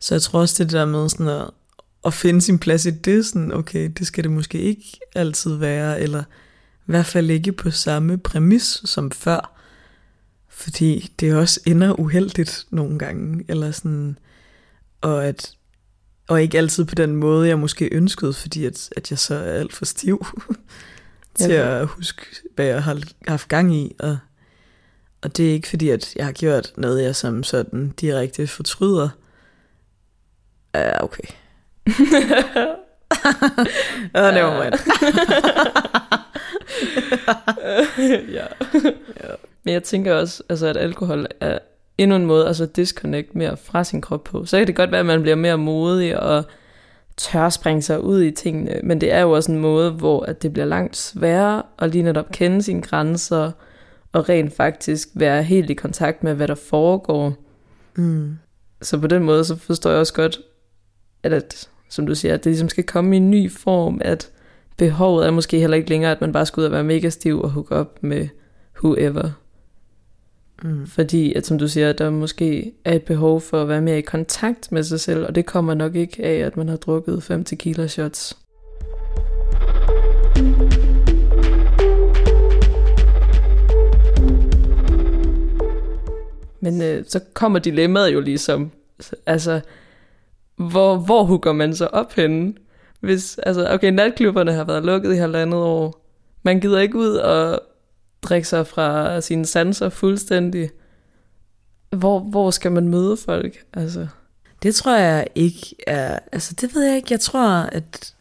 Så 0.00 0.14
jeg 0.14 0.22
tror 0.22 0.40
også 0.40 0.64
det 0.64 0.72
der 0.72 0.84
med 0.84 1.08
sådan 1.08 1.28
at, 1.28 1.50
at 2.04 2.14
finde 2.14 2.40
sin 2.40 2.58
plads 2.58 2.86
i 2.86 2.90
det, 2.90 3.26
sådan, 3.26 3.52
okay, 3.52 3.90
det 3.98 4.06
skal 4.06 4.24
det 4.24 4.32
måske 4.32 4.60
ikke 4.60 5.00
altid 5.14 5.54
være, 5.54 6.00
eller 6.00 6.22
i 6.80 6.84
hvert 6.86 7.06
fald 7.06 7.30
ikke 7.30 7.52
på 7.52 7.70
samme 7.70 8.18
præmis 8.18 8.82
som 8.84 9.10
før. 9.10 9.55
Fordi 10.56 11.12
det 11.20 11.34
også 11.34 11.60
ender 11.66 12.00
uheldigt 12.00 12.66
nogle 12.70 12.98
gange, 12.98 13.44
eller 13.48 13.70
sådan, 13.70 14.18
og 15.00 15.26
at 15.26 15.56
og 16.28 16.42
ikke 16.42 16.58
altid 16.58 16.84
på 16.84 16.94
den 16.94 17.16
måde, 17.16 17.48
jeg 17.48 17.58
måske 17.58 17.88
ønskede, 17.92 18.32
fordi 18.32 18.66
at, 18.66 18.88
at 18.96 19.10
jeg 19.10 19.18
så 19.18 19.34
er 19.34 19.52
alt 19.52 19.72
for 19.72 19.84
stiv 19.84 20.26
til 21.38 21.50
ja. 21.50 21.80
at 21.80 21.86
huske, 21.86 22.22
hvad 22.54 22.66
jeg 22.66 22.82
har 22.82 23.02
haft 23.28 23.48
gang 23.48 23.74
i. 23.74 23.96
Og, 23.98 24.18
og 25.22 25.36
det 25.36 25.48
er 25.48 25.52
ikke 25.52 25.68
fordi, 25.68 25.88
at 25.88 26.16
jeg 26.16 26.24
har 26.24 26.32
gjort 26.32 26.72
noget, 26.76 27.02
jeg 27.02 27.16
som 27.16 27.42
sådan 27.42 27.94
direkte 28.00 28.46
fortryder. 28.46 29.08
Ja, 30.74 31.04
okay. 31.04 31.28
Åh, 34.14 34.24
oh, 34.24 34.34
never 34.34 34.64
mind. 34.64 34.74
ja. 38.30 38.46
ja. 39.28 39.34
Men 39.66 39.74
jeg 39.74 39.82
tænker 39.82 40.14
også, 40.14 40.42
altså, 40.48 40.66
at 40.66 40.76
alkohol 40.76 41.26
er 41.40 41.58
endnu 41.98 42.16
en 42.16 42.26
måde 42.26 42.46
altså 42.46 42.64
at 42.64 42.76
disconnect 42.76 43.34
mere 43.34 43.56
fra 43.56 43.84
sin 43.84 44.00
krop 44.00 44.24
på. 44.24 44.44
Så 44.44 44.58
kan 44.58 44.66
det 44.66 44.76
godt 44.76 44.90
være, 44.90 45.00
at 45.00 45.06
man 45.06 45.22
bliver 45.22 45.36
mere 45.36 45.58
modig 45.58 46.20
og 46.20 46.44
tør 47.16 47.48
springe 47.48 47.82
sig 47.82 48.00
ud 48.00 48.22
i 48.22 48.30
tingene, 48.30 48.80
men 48.82 49.00
det 49.00 49.12
er 49.12 49.20
jo 49.20 49.30
også 49.30 49.52
en 49.52 49.58
måde, 49.58 49.90
hvor 49.90 50.24
at 50.24 50.42
det 50.42 50.52
bliver 50.52 50.66
langt 50.66 50.96
sværere 50.96 51.62
at 51.78 51.90
lige 51.90 52.02
netop 52.02 52.30
kende 52.32 52.62
sine 52.62 52.82
grænser 52.82 53.50
og 54.12 54.28
rent 54.28 54.56
faktisk 54.56 55.08
være 55.14 55.42
helt 55.42 55.70
i 55.70 55.74
kontakt 55.74 56.24
med, 56.24 56.34
hvad 56.34 56.48
der 56.48 56.54
foregår. 56.54 57.34
Mm. 57.96 58.38
Så 58.82 58.98
på 58.98 59.06
den 59.06 59.22
måde, 59.22 59.44
så 59.44 59.56
forstår 59.56 59.90
jeg 59.90 60.00
også 60.00 60.14
godt, 60.14 60.40
at, 61.22 61.32
at 61.32 61.68
som 61.88 62.06
du 62.06 62.14
siger, 62.14 62.34
at 62.34 62.44
det 62.44 62.50
ligesom 62.50 62.68
skal 62.68 62.84
komme 62.84 63.16
i 63.16 63.20
en 63.20 63.30
ny 63.30 63.52
form, 63.52 64.00
at 64.04 64.30
behovet 64.76 65.26
er 65.26 65.30
måske 65.30 65.60
heller 65.60 65.76
ikke 65.76 65.90
længere, 65.90 66.12
at 66.12 66.20
man 66.20 66.32
bare 66.32 66.46
skal 66.46 66.60
ud 66.60 66.66
og 66.66 66.72
være 66.72 66.84
mega 66.84 67.08
stiv 67.08 67.40
og 67.40 67.50
hook 67.50 67.70
op 67.70 68.02
med 68.02 68.28
whoever. 68.82 69.30
Mm. 70.62 70.86
Fordi, 70.86 71.34
at 71.34 71.46
som 71.46 71.58
du 71.58 71.68
siger, 71.68 71.92
der 71.92 72.10
måske 72.10 72.72
er 72.84 72.94
et 72.94 73.02
behov 73.02 73.40
for 73.40 73.62
at 73.62 73.68
være 73.68 73.80
mere 73.80 73.98
i 73.98 74.02
kontakt 74.02 74.72
med 74.72 74.82
sig 74.82 75.00
selv, 75.00 75.26
og 75.26 75.34
det 75.34 75.46
kommer 75.46 75.74
nok 75.74 75.94
ikke 75.94 76.24
af, 76.24 76.38
at 76.38 76.56
man 76.56 76.68
har 76.68 76.76
drukket 76.76 77.22
5 77.22 77.44
tequila 77.44 77.86
shots. 77.86 78.36
Men 86.60 86.82
øh, 86.82 87.04
så 87.08 87.20
kommer 87.34 87.58
dilemmaet 87.58 88.12
jo 88.12 88.20
ligesom, 88.20 88.70
altså, 89.26 89.60
hvor, 90.56 90.96
hvor 90.96 91.24
hugger 91.24 91.52
man 91.52 91.74
så 91.74 91.86
op 91.86 92.12
henne? 92.12 92.54
Hvis, 93.00 93.38
altså, 93.38 93.68
okay, 93.70 93.90
natklubberne 93.90 94.52
har 94.52 94.64
været 94.64 94.84
lukket 94.84 95.14
i 95.14 95.16
halvandet 95.16 95.60
år. 95.60 96.02
Man 96.42 96.60
gider 96.60 96.80
ikke 96.80 96.96
ud 96.98 97.14
og 97.14 97.60
drikke 98.22 98.48
sig 98.48 98.66
fra 98.66 99.20
sine 99.20 99.46
sanser 99.46 99.88
fuldstændig. 99.88 100.70
Hvor, 101.90 102.20
hvor 102.20 102.50
skal 102.50 102.72
man 102.72 102.88
møde 102.88 103.16
folk? 103.16 103.64
Altså, 103.74 104.06
Det 104.62 104.74
tror 104.74 104.96
jeg 104.96 105.26
ikke 105.34 105.76
er... 105.86 106.18
Altså, 106.32 106.54
det 106.60 106.74
ved 106.74 106.82
jeg 106.82 106.96
ikke. 106.96 107.08
Jeg 107.10 107.20
tror, 107.20 107.48
at... 107.48 108.14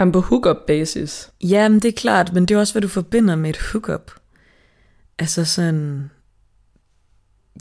jamen 0.00 0.12
på 0.12 0.20
hookup 0.20 0.56
basis. 0.66 1.30
Jamen, 1.44 1.80
det 1.80 1.88
er 1.88 1.92
klart, 1.92 2.32
men 2.32 2.46
det 2.46 2.54
er 2.54 2.58
også, 2.58 2.74
hvad 2.74 2.82
du 2.82 2.88
forbinder 2.88 3.36
med 3.36 3.50
et 3.50 3.58
hookup. 3.58 4.12
Altså 5.18 5.44
sådan... 5.44 6.10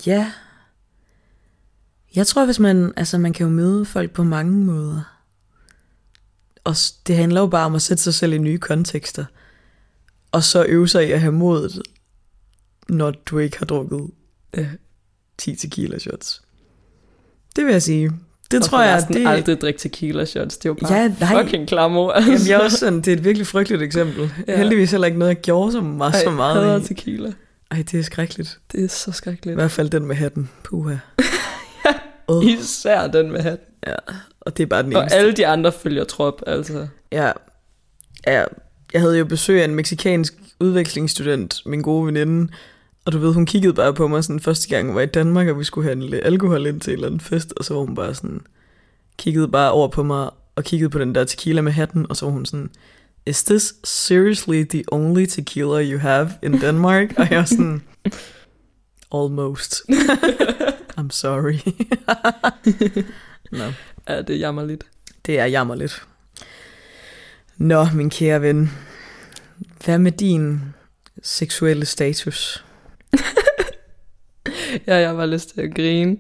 Ja. 0.06 0.32
Jeg 2.16 2.28
tror, 2.28 2.46
hvis 2.46 2.60
man... 2.60 2.94
Altså, 2.98 3.18
man 3.18 3.34
kan 3.34 3.44
jo 3.44 3.50
møde 3.50 3.86
folk 3.86 4.12
på 4.12 4.24
mange 4.24 4.54
måder. 4.66 5.18
Og 6.64 6.76
det 7.08 7.16
handler 7.16 7.42
jo 7.42 7.48
bare 7.48 7.66
om 7.66 7.76
at 7.76 7.82
sætte 7.82 8.04
sig 8.04 8.14
selv 8.14 8.34
i 8.34 8.38
nye 8.38 8.58
kontekster. 8.58 9.26
Og 10.32 10.44
så 10.44 10.66
øve 10.66 10.88
sig 10.88 11.08
i 11.08 11.12
at 11.12 11.22
have 11.22 11.34
modet, 11.34 11.82
når 12.90 13.12
du 13.12 13.38
ikke 13.40 13.58
har 13.60 13.66
drukket 13.66 14.08
Ja. 14.58 14.66
10 15.38 15.56
tequila 15.56 16.00
shots. 16.00 16.42
Det 17.56 17.66
vil 17.66 17.72
jeg 17.72 17.82
sige. 17.82 18.12
Det 18.52 18.60
Og 18.60 18.66
tror 18.66 18.82
jeg, 18.82 19.06
det... 19.08 19.28
aldrig 19.28 19.62
drikke 19.62 19.80
tequila 19.80 20.26
shots. 20.26 20.58
Det 20.58 20.66
er 20.66 20.70
jo 20.70 20.74
bare 20.74 20.94
Ja, 20.94 21.08
nej. 21.20 21.44
fucking 21.44 21.68
klamor. 21.68 22.12
Altså. 22.12 22.32
Jamen, 22.32 22.48
jeg 22.48 22.54
er 22.60 22.64
også 22.64 22.78
sådan, 22.86 23.02
det 23.02 23.08
er 23.08 23.14
et 23.18 23.24
virkelig 23.24 23.48
frygteligt 23.48 23.82
eksempel. 23.82 24.22
Ja. 24.48 24.52
Ja. 24.54 24.58
Heldigvis 24.58 24.92
heller 24.92 25.08
ikke 25.08 25.20
noget, 25.20 25.30
jeg 25.36 25.42
gjorde 25.42 25.72
så 25.72 25.82
meget. 25.82 26.16
så 26.16 26.26
Ej, 26.30 26.34
meget 26.36 26.64
hader 26.64 26.80
i. 26.80 26.84
tequila. 26.84 27.32
Ej, 27.72 27.78
det 27.92 28.00
er 28.00 28.04
skrækkeligt. 28.04 28.60
Det 28.72 28.84
er 28.84 28.88
så 28.88 29.12
I 29.12 29.14
skrækkeligt. 29.14 29.56
hvert 29.58 29.72
fald 29.72 29.90
den 29.90 30.06
med 30.06 30.16
hatten. 30.16 30.50
Puha. 30.64 30.96
uh, 32.32 32.46
Især 32.46 33.08
den 33.08 33.32
med 33.32 33.42
hat. 33.42 33.60
ja, 33.88 33.96
og 34.42 34.58
det 34.58 34.64
er 34.64 34.68
bare 34.68 34.84
den 34.84 34.96
Og 34.96 35.02
eneste. 35.02 35.18
alle 35.18 35.32
de 35.34 35.48
andre 35.48 35.72
følger 35.72 36.04
trop, 36.04 36.42
altså. 36.48 36.88
Ja, 37.12 37.32
ja, 38.28 38.44
jeg 38.94 39.02
havde 39.02 39.18
jo 39.18 39.26
besøg 39.26 39.62
af 39.62 39.66
en 39.66 39.76
meksikansk 39.76 40.34
udvekslingsstudent, 40.60 41.62
min 41.66 41.82
gode 41.82 42.06
veninde, 42.06 42.52
og 43.06 43.12
du 43.12 43.18
ved, 43.18 43.34
hun 43.34 43.46
kiggede 43.46 43.74
bare 43.74 43.94
på 43.94 44.08
mig 44.08 44.24
sådan 44.24 44.40
første 44.40 44.70
gang, 44.70 44.88
jeg 44.88 44.96
var 44.96 45.02
i 45.02 45.06
Danmark, 45.06 45.48
og 45.48 45.60
vi 45.60 45.64
skulle 45.64 45.90
handle 45.90 46.26
alkohol 46.26 46.66
ind 46.66 46.82
til 46.82 46.92
en 46.92 46.98
eller 46.98 47.08
anden 47.08 47.20
fest, 47.20 47.54
og 47.58 47.66
så 47.66 47.74
var 47.74 47.82
hun 47.82 47.96
bare 47.96 48.16
sådan, 48.16 48.42
kiggede 49.18 49.48
bare 49.48 49.72
over 49.72 49.88
på 49.88 50.04
mig, 50.04 50.30
og 50.56 50.64
kiggede 50.64 50.90
på 50.90 51.00
den 51.00 51.16
der 51.16 51.24
tequila 51.24 51.62
med 51.62 51.72
hatten, 51.72 52.06
og 52.10 52.18
så 52.18 52.26
var 52.26 52.32
hun 52.32 52.46
sådan, 52.46 52.70
Is 53.26 53.44
this 53.44 53.74
seriously 53.84 54.64
the 54.64 54.84
only 54.92 55.26
tequila 55.26 55.84
you 55.84 56.00
have 56.00 56.30
in 56.44 56.62
Denmark? 56.62 57.14
og 57.18 57.30
jeg 57.30 57.38
var 57.38 57.46
sådan, 57.46 57.82
Almost. 59.14 59.82
I'm 61.00 61.10
sorry. 61.10 61.60
Nå. 63.52 63.64
Ja, 64.10 64.22
det 64.22 64.40
jammer 64.40 64.66
lidt. 64.66 64.84
Det 65.26 65.40
er 65.40 65.46
jammerligt. 65.46 66.04
Nå, 67.62 67.86
min 67.96 68.10
kære 68.10 68.42
ven. 68.42 68.70
Hvad 69.86 69.98
med 69.98 70.12
din 70.12 70.60
seksuelle 71.24 71.86
status? 71.86 72.66
Ja, 74.88 74.96
jeg 74.96 75.10
har 75.10 75.16
bare 75.16 75.28
lyst 75.28 75.50
til 75.50 75.62
at 75.62 75.76
grine. 75.76 76.18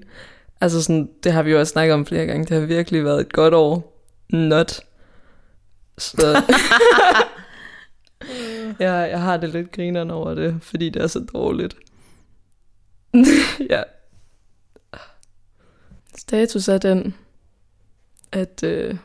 Altså 0.61 0.83
sådan, 0.83 1.09
det 1.23 1.33
har 1.33 1.43
vi 1.43 1.51
jo 1.51 1.59
også 1.59 1.71
snakket 1.71 1.93
om 1.93 2.05
flere 2.05 2.25
gange. 2.25 2.45
Det 2.45 2.59
har 2.59 2.65
virkelig 2.65 3.03
været 3.03 3.21
et 3.21 3.33
godt 3.33 3.53
år. 3.53 4.03
Not. 4.29 4.79
Så... 5.97 6.43
ja, 8.79 8.93
jeg 8.93 9.21
har 9.21 9.37
det 9.37 9.49
lidt 9.49 9.71
grineren 9.71 10.11
over 10.11 10.33
det, 10.33 10.59
fordi 10.61 10.89
det 10.89 11.01
er 11.01 11.07
så 11.07 11.25
dårligt. 11.33 11.75
ja. 13.69 13.83
Status 16.17 16.67
er 16.67 16.77
den, 16.77 17.15
at 18.31 18.63
øh, 18.63 18.97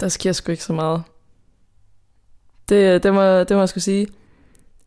der 0.00 0.08
sker 0.08 0.32
sgu 0.32 0.52
ikke 0.52 0.64
så 0.64 0.72
meget. 0.72 1.02
Det, 2.68 3.02
det, 3.02 3.14
må, 3.14 3.38
det 3.38 3.50
må 3.50 3.58
jeg 3.58 3.68
skulle 3.68 3.84
sige. 3.84 4.06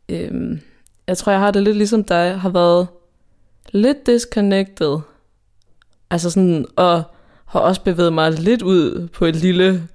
Øhm, 0.10 0.60
jeg 1.08 1.18
tror, 1.18 1.32
jeg 1.32 1.42
har 1.42 1.52
det 1.52 1.64
lidt 1.64 1.78
ligesom 1.78 2.04
dig. 2.04 2.40
Har 2.40 2.50
været 2.50 2.88
lidt 3.72 4.06
disconnected. 4.06 5.00
Altså 6.10 6.30
sådan, 6.30 6.66
og 6.76 7.04
har 7.46 7.60
også 7.60 7.84
bevæget 7.84 8.14
mig 8.14 8.32
lidt 8.32 8.62
ud 8.62 9.08
på 9.08 9.26
et 9.26 9.36
lille 9.36 9.88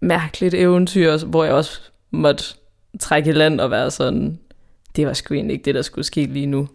mærkeligt 0.00 0.54
eventyr, 0.54 1.18
hvor 1.18 1.44
jeg 1.44 1.52
også 1.52 1.80
måtte 2.10 2.44
trække 3.00 3.30
i 3.30 3.32
land 3.32 3.60
og 3.60 3.70
være 3.70 3.90
sådan, 3.90 4.38
det 4.96 5.06
var 5.06 5.12
sgu 5.12 5.34
egentlig 5.34 5.54
ikke 5.54 5.64
det, 5.64 5.74
der 5.74 5.82
skulle 5.82 6.04
ske 6.04 6.24
lige 6.24 6.46
nu. 6.46 6.68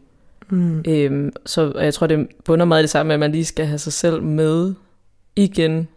Mm. 0.50 0.84
Øhm, 0.88 1.32
så 1.46 1.74
jeg 1.76 1.94
tror, 1.94 2.08
det 2.08 2.28
bunder 2.46 2.66
meget 2.66 2.82
det 2.82 2.90
samme, 2.90 3.14
at 3.14 3.20
man 3.20 3.32
lige 3.32 3.46
skal 3.46 3.66
have 3.66 3.78
sig 3.78 3.94
selv 3.94 4.24
med 4.24 4.74
igen. 5.36 5.88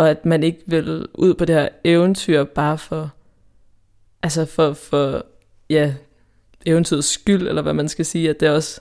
Og 0.00 0.10
at 0.10 0.26
man 0.26 0.42
ikke 0.42 0.62
vil 0.66 1.06
ud 1.14 1.34
på 1.34 1.44
det 1.44 1.54
her 1.54 1.68
eventyr 1.84 2.44
bare 2.44 2.78
for, 2.78 3.10
altså 4.22 4.44
for, 4.44 4.72
for 4.72 5.26
ja, 5.70 5.94
eventyrets 6.66 7.08
skyld, 7.08 7.48
eller 7.48 7.62
hvad 7.62 7.72
man 7.72 7.88
skal 7.88 8.04
sige, 8.04 8.30
at 8.30 8.40
det 8.40 8.50
også 8.50 8.80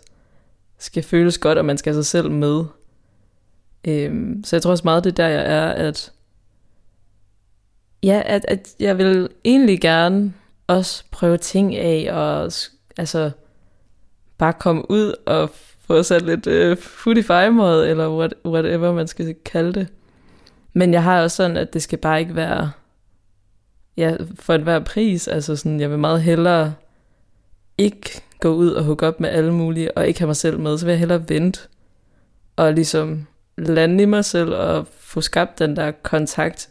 skal 0.78 1.04
føles 1.04 1.38
godt, 1.38 1.58
og 1.58 1.66
man 1.66 1.78
skal 1.78 1.94
have 1.94 2.04
sig 2.04 2.10
selv 2.10 2.32
med. 2.32 2.64
Øhm, 3.88 4.44
så 4.44 4.56
jeg 4.56 4.64
tror 4.64 4.72
også 4.72 4.84
meget, 4.84 5.04
det 5.04 5.12
er 5.12 5.16
der, 5.16 5.28
jeg 5.28 5.46
er, 5.46 5.68
at 5.68 6.12
ja, 8.04 8.22
at, 8.26 8.46
at 8.48 8.70
jeg 8.80 8.98
vil 8.98 9.30
egentlig 9.46 9.82
gerne 9.82 10.34
også 10.68 11.04
prøve 11.12 11.38
ting 11.38 11.76
af, 11.76 12.14
og 12.14 12.52
altså 12.98 13.32
bare 14.38 14.54
komme 14.54 14.92
ud 14.92 15.14
og 15.26 15.50
få 15.88 16.04
sat 16.04 16.22
lidt 16.22 16.48
øh, 16.48 16.78
food 16.78 17.16
i 17.16 17.20
eller 17.90 18.18
what, 18.18 18.34
whatever 18.46 18.94
man 18.94 19.08
skal 19.08 19.36
kalde 19.46 19.74
det. 19.74 19.88
Men 20.74 20.94
jeg 20.94 21.04
har 21.04 21.22
også 21.22 21.36
sådan, 21.36 21.58
at 21.58 21.74
det 21.74 21.82
skal 21.84 21.98
bare 22.00 22.20
ikke 22.20 22.36
være 22.36 22.72
ja, 23.98 24.16
for 24.40 24.54
enhver 24.54 24.80
pris. 24.80 25.28
Altså 25.28 25.56
sådan, 25.56 25.80
jeg 25.80 25.90
vil 25.90 26.00
meget 26.00 26.22
hellere 26.22 26.74
ikke 27.78 28.22
gå 28.40 28.50
ud 28.54 28.72
og 28.72 28.84
hugge 28.84 29.08
op 29.08 29.20
med 29.20 29.30
alle 29.30 29.54
mulige, 29.54 29.98
og 29.98 30.08
ikke 30.08 30.20
have 30.20 30.28
mig 30.28 30.36
selv 30.36 30.60
med, 30.60 30.78
så 30.78 30.86
vil 30.86 30.92
jeg 30.92 31.00
hellere 31.00 31.30
vente 31.30 31.60
og 32.56 32.74
ligesom 32.74 33.28
lande 33.58 34.04
i 34.04 34.06
mig 34.06 34.26
selv 34.26 34.54
og 34.54 34.88
få 35.00 35.22
skabt 35.22 35.60
den 35.60 35.76
der 35.76 35.92
kontakt. 35.92 36.70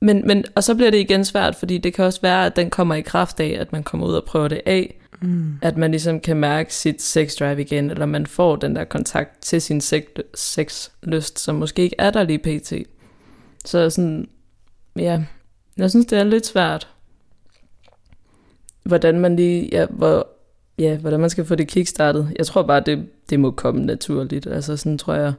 Men, 0.00 0.26
men, 0.26 0.44
og 0.54 0.64
så 0.64 0.74
bliver 0.74 0.90
det 0.90 0.98
igen 0.98 1.24
svært, 1.24 1.54
fordi 1.56 1.78
det 1.78 1.94
kan 1.94 2.04
også 2.04 2.20
være, 2.20 2.46
at 2.46 2.56
den 2.56 2.70
kommer 2.70 2.94
i 2.94 3.00
kraft 3.00 3.40
af, 3.40 3.56
at 3.60 3.72
man 3.72 3.82
kommer 3.82 4.06
ud 4.06 4.14
og 4.14 4.24
prøver 4.24 4.48
det 4.48 4.60
af, 4.66 4.94
Mm. 5.20 5.58
at 5.62 5.76
man 5.76 5.90
ligesom 5.90 6.20
kan 6.20 6.36
mærke 6.36 6.74
sit 6.74 7.02
sex 7.02 7.34
drive 7.34 7.60
igen, 7.60 7.90
eller 7.90 8.06
man 8.06 8.26
får 8.26 8.56
den 8.56 8.76
der 8.76 8.84
kontakt 8.84 9.42
til 9.42 9.62
sin 9.62 9.80
sex- 9.80 10.22
sexlyst, 10.34 11.38
som 11.38 11.54
måske 11.54 11.82
ikke 11.82 11.96
er 11.98 12.10
der 12.10 12.22
lige 12.22 12.38
pt. 12.38 12.72
Så 13.64 13.90
sådan, 13.90 14.28
ja, 14.96 15.24
jeg 15.76 15.90
synes, 15.90 16.06
det 16.06 16.18
er 16.18 16.24
lidt 16.24 16.46
svært, 16.46 16.88
hvordan 18.84 19.20
man 19.20 19.36
lige, 19.36 19.68
ja, 19.72 19.86
hvor, 19.90 20.28
ja, 20.78 20.96
hvordan 20.96 21.20
man 21.20 21.30
skal 21.30 21.44
få 21.44 21.54
det 21.54 21.68
kickstartet. 21.68 22.32
Jeg 22.38 22.46
tror 22.46 22.62
bare, 22.62 22.80
det, 22.80 23.08
det 23.30 23.40
må 23.40 23.50
komme 23.50 23.84
naturligt. 23.86 24.46
Altså 24.46 24.76
sådan 24.76 24.98
tror 24.98 25.14
jeg, 25.14 25.32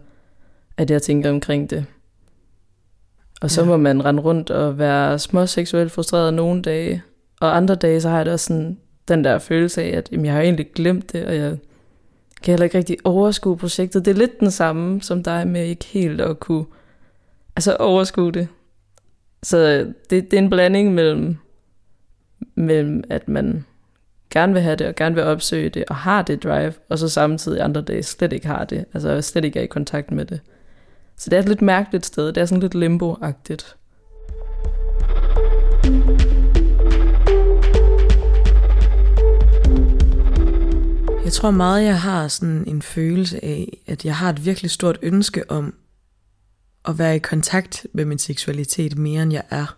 at 0.78 0.92
jeg 0.92 1.02
tænker 1.02 1.30
omkring 1.30 1.70
det. 1.70 1.86
Og 3.42 3.52
så 3.52 3.62
Ja. 3.62 3.68
må 3.68 3.78
man 3.78 4.06
rende 4.06 4.22
rundt 4.24 4.50
og 4.52 4.78
være 4.80 5.20
små 5.20 5.46
seksuelt 5.46 5.92
frustreret 5.92 6.34
nogle 6.34 6.62
dage, 6.62 7.04
og 7.40 7.58
andre 7.58 7.76
dage, 7.76 8.02
så 8.02 8.10
har 8.10 8.18
jeg 8.18 8.26
det 8.26 8.34
også 8.34 8.46
sådan, 8.46 8.78
den 9.08 9.24
der 9.24 9.40
følelse 9.40 9.84
af, 9.84 9.98
at 9.98 10.10
jamen, 10.12 10.26
jeg 10.26 10.34
har 10.34 10.42
egentlig 10.42 10.72
glemt 10.76 11.12
det, 11.12 11.26
og 11.26 11.36
jeg 11.36 11.58
kan 12.44 12.52
heller 12.52 12.64
ikke 12.64 12.78
rigtig 12.78 12.98
overskue 13.04 13.58
projektet. 13.58 14.06
Det 14.06 14.12
er 14.12 14.16
lidt 14.16 14.40
den 14.40 14.52
samme 14.52 15.02
som 15.02 15.24
dig 15.24 15.48
med 15.48 15.66
ikke 15.66 15.86
helt 15.86 16.22
at 16.22 16.40
kunne 16.40 16.66
altså 17.60 17.76
overskue 17.76 18.32
det. 18.32 18.48
Så 19.44 19.58
øh, 19.58 19.94
det, 20.10 20.32
det 20.32 20.34
er 20.34 20.42
en 20.42 20.50
blanding 20.50 20.94
mellem, 20.94 21.36
mellem, 22.56 23.04
at 23.10 23.28
man 23.28 23.66
gerne 24.30 24.54
vil 24.54 24.62
have 24.62 24.76
det, 24.76 24.88
og 24.88 24.96
gerne 24.96 25.16
vil 25.16 25.24
opsøge 25.24 25.70
det, 25.70 25.84
og 25.90 25.96
har 25.96 26.22
det 26.22 26.44
drive, 26.44 26.74
og 26.90 27.00
så 27.00 27.10
samtidig 27.10 27.62
andre 27.64 27.82
dage 27.82 28.04
slet 28.04 28.34
ikke 28.34 28.48
har 28.48 28.66
det, 28.66 28.86
altså 28.94 29.22
slet 29.22 29.46
ikke 29.46 29.60
er 29.60 29.64
i 29.64 29.68
kontakt 29.68 30.12
med 30.12 30.26
det. 30.26 30.40
Så 31.18 31.30
det 31.30 31.38
er 31.38 31.42
et 31.42 31.48
lidt 31.48 31.62
mærkeligt 31.62 32.06
sted, 32.06 32.28
det 32.28 32.42
er 32.42 32.46
sådan 32.46 32.60
lidt 32.60 32.76
limbo-agtigt. 32.76 33.76
Jeg 41.24 41.34
tror 41.34 41.52
meget, 41.52 41.84
jeg 41.84 42.02
har 42.02 42.28
sådan 42.28 42.64
en 42.68 42.82
følelse 42.82 43.46
af, 43.46 43.78
at 43.88 44.06
jeg 44.06 44.16
har 44.16 44.30
et 44.30 44.46
virkelig 44.46 44.72
stort 44.72 45.00
ønske 45.02 45.52
om 45.52 45.74
at 46.86 46.98
være 47.00 47.16
i 47.16 47.20
kontakt 47.20 47.88
med 47.94 48.06
min 48.06 48.20
seksualitet 48.20 48.98
mere, 48.98 49.24
end 49.24 49.34
jeg 49.34 49.44
er. 49.50 49.78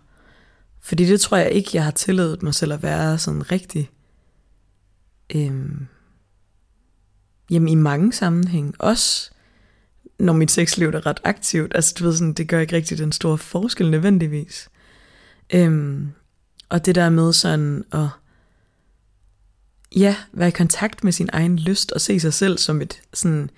Fordi 0.80 1.04
det 1.04 1.20
tror 1.20 1.36
jeg 1.36 1.50
ikke, 1.50 1.70
jeg 1.74 1.84
har 1.84 1.90
tilladet 1.90 2.42
mig 2.42 2.54
selv 2.54 2.72
at 2.72 2.82
være 2.82 3.18
sådan 3.18 3.52
rigtig... 3.52 3.90
Øhm, 5.34 5.86
jamen 7.50 7.68
i 7.68 7.74
mange 7.74 8.12
sammenhæng. 8.12 8.74
Også 8.78 9.30
når 10.18 10.32
mit 10.32 10.50
sexliv 10.50 10.88
er 10.88 11.06
ret 11.06 11.20
aktivt. 11.24 11.72
Altså 11.74 11.94
du 11.98 12.04
ved 12.04 12.12
sådan, 12.12 12.32
det 12.32 12.48
gør 12.48 12.60
ikke 12.60 12.76
rigtig 12.76 12.98
den 12.98 13.12
store 13.12 13.38
forskel 13.38 13.90
nødvendigvis. 13.90 14.68
Øhm, 15.54 16.12
og 16.68 16.86
det 16.86 16.94
der 16.94 17.10
med 17.10 17.32
sådan 17.32 17.84
at 17.92 18.08
ja, 19.96 20.16
være 20.32 20.48
i 20.48 20.52
kontakt 20.52 21.04
med 21.04 21.12
sin 21.12 21.28
egen 21.32 21.58
lyst 21.58 21.92
og 21.92 22.00
se 22.00 22.20
sig 22.20 22.34
selv 22.34 22.58
som 22.58 22.80
et 22.80 23.02
sådan 23.14 23.50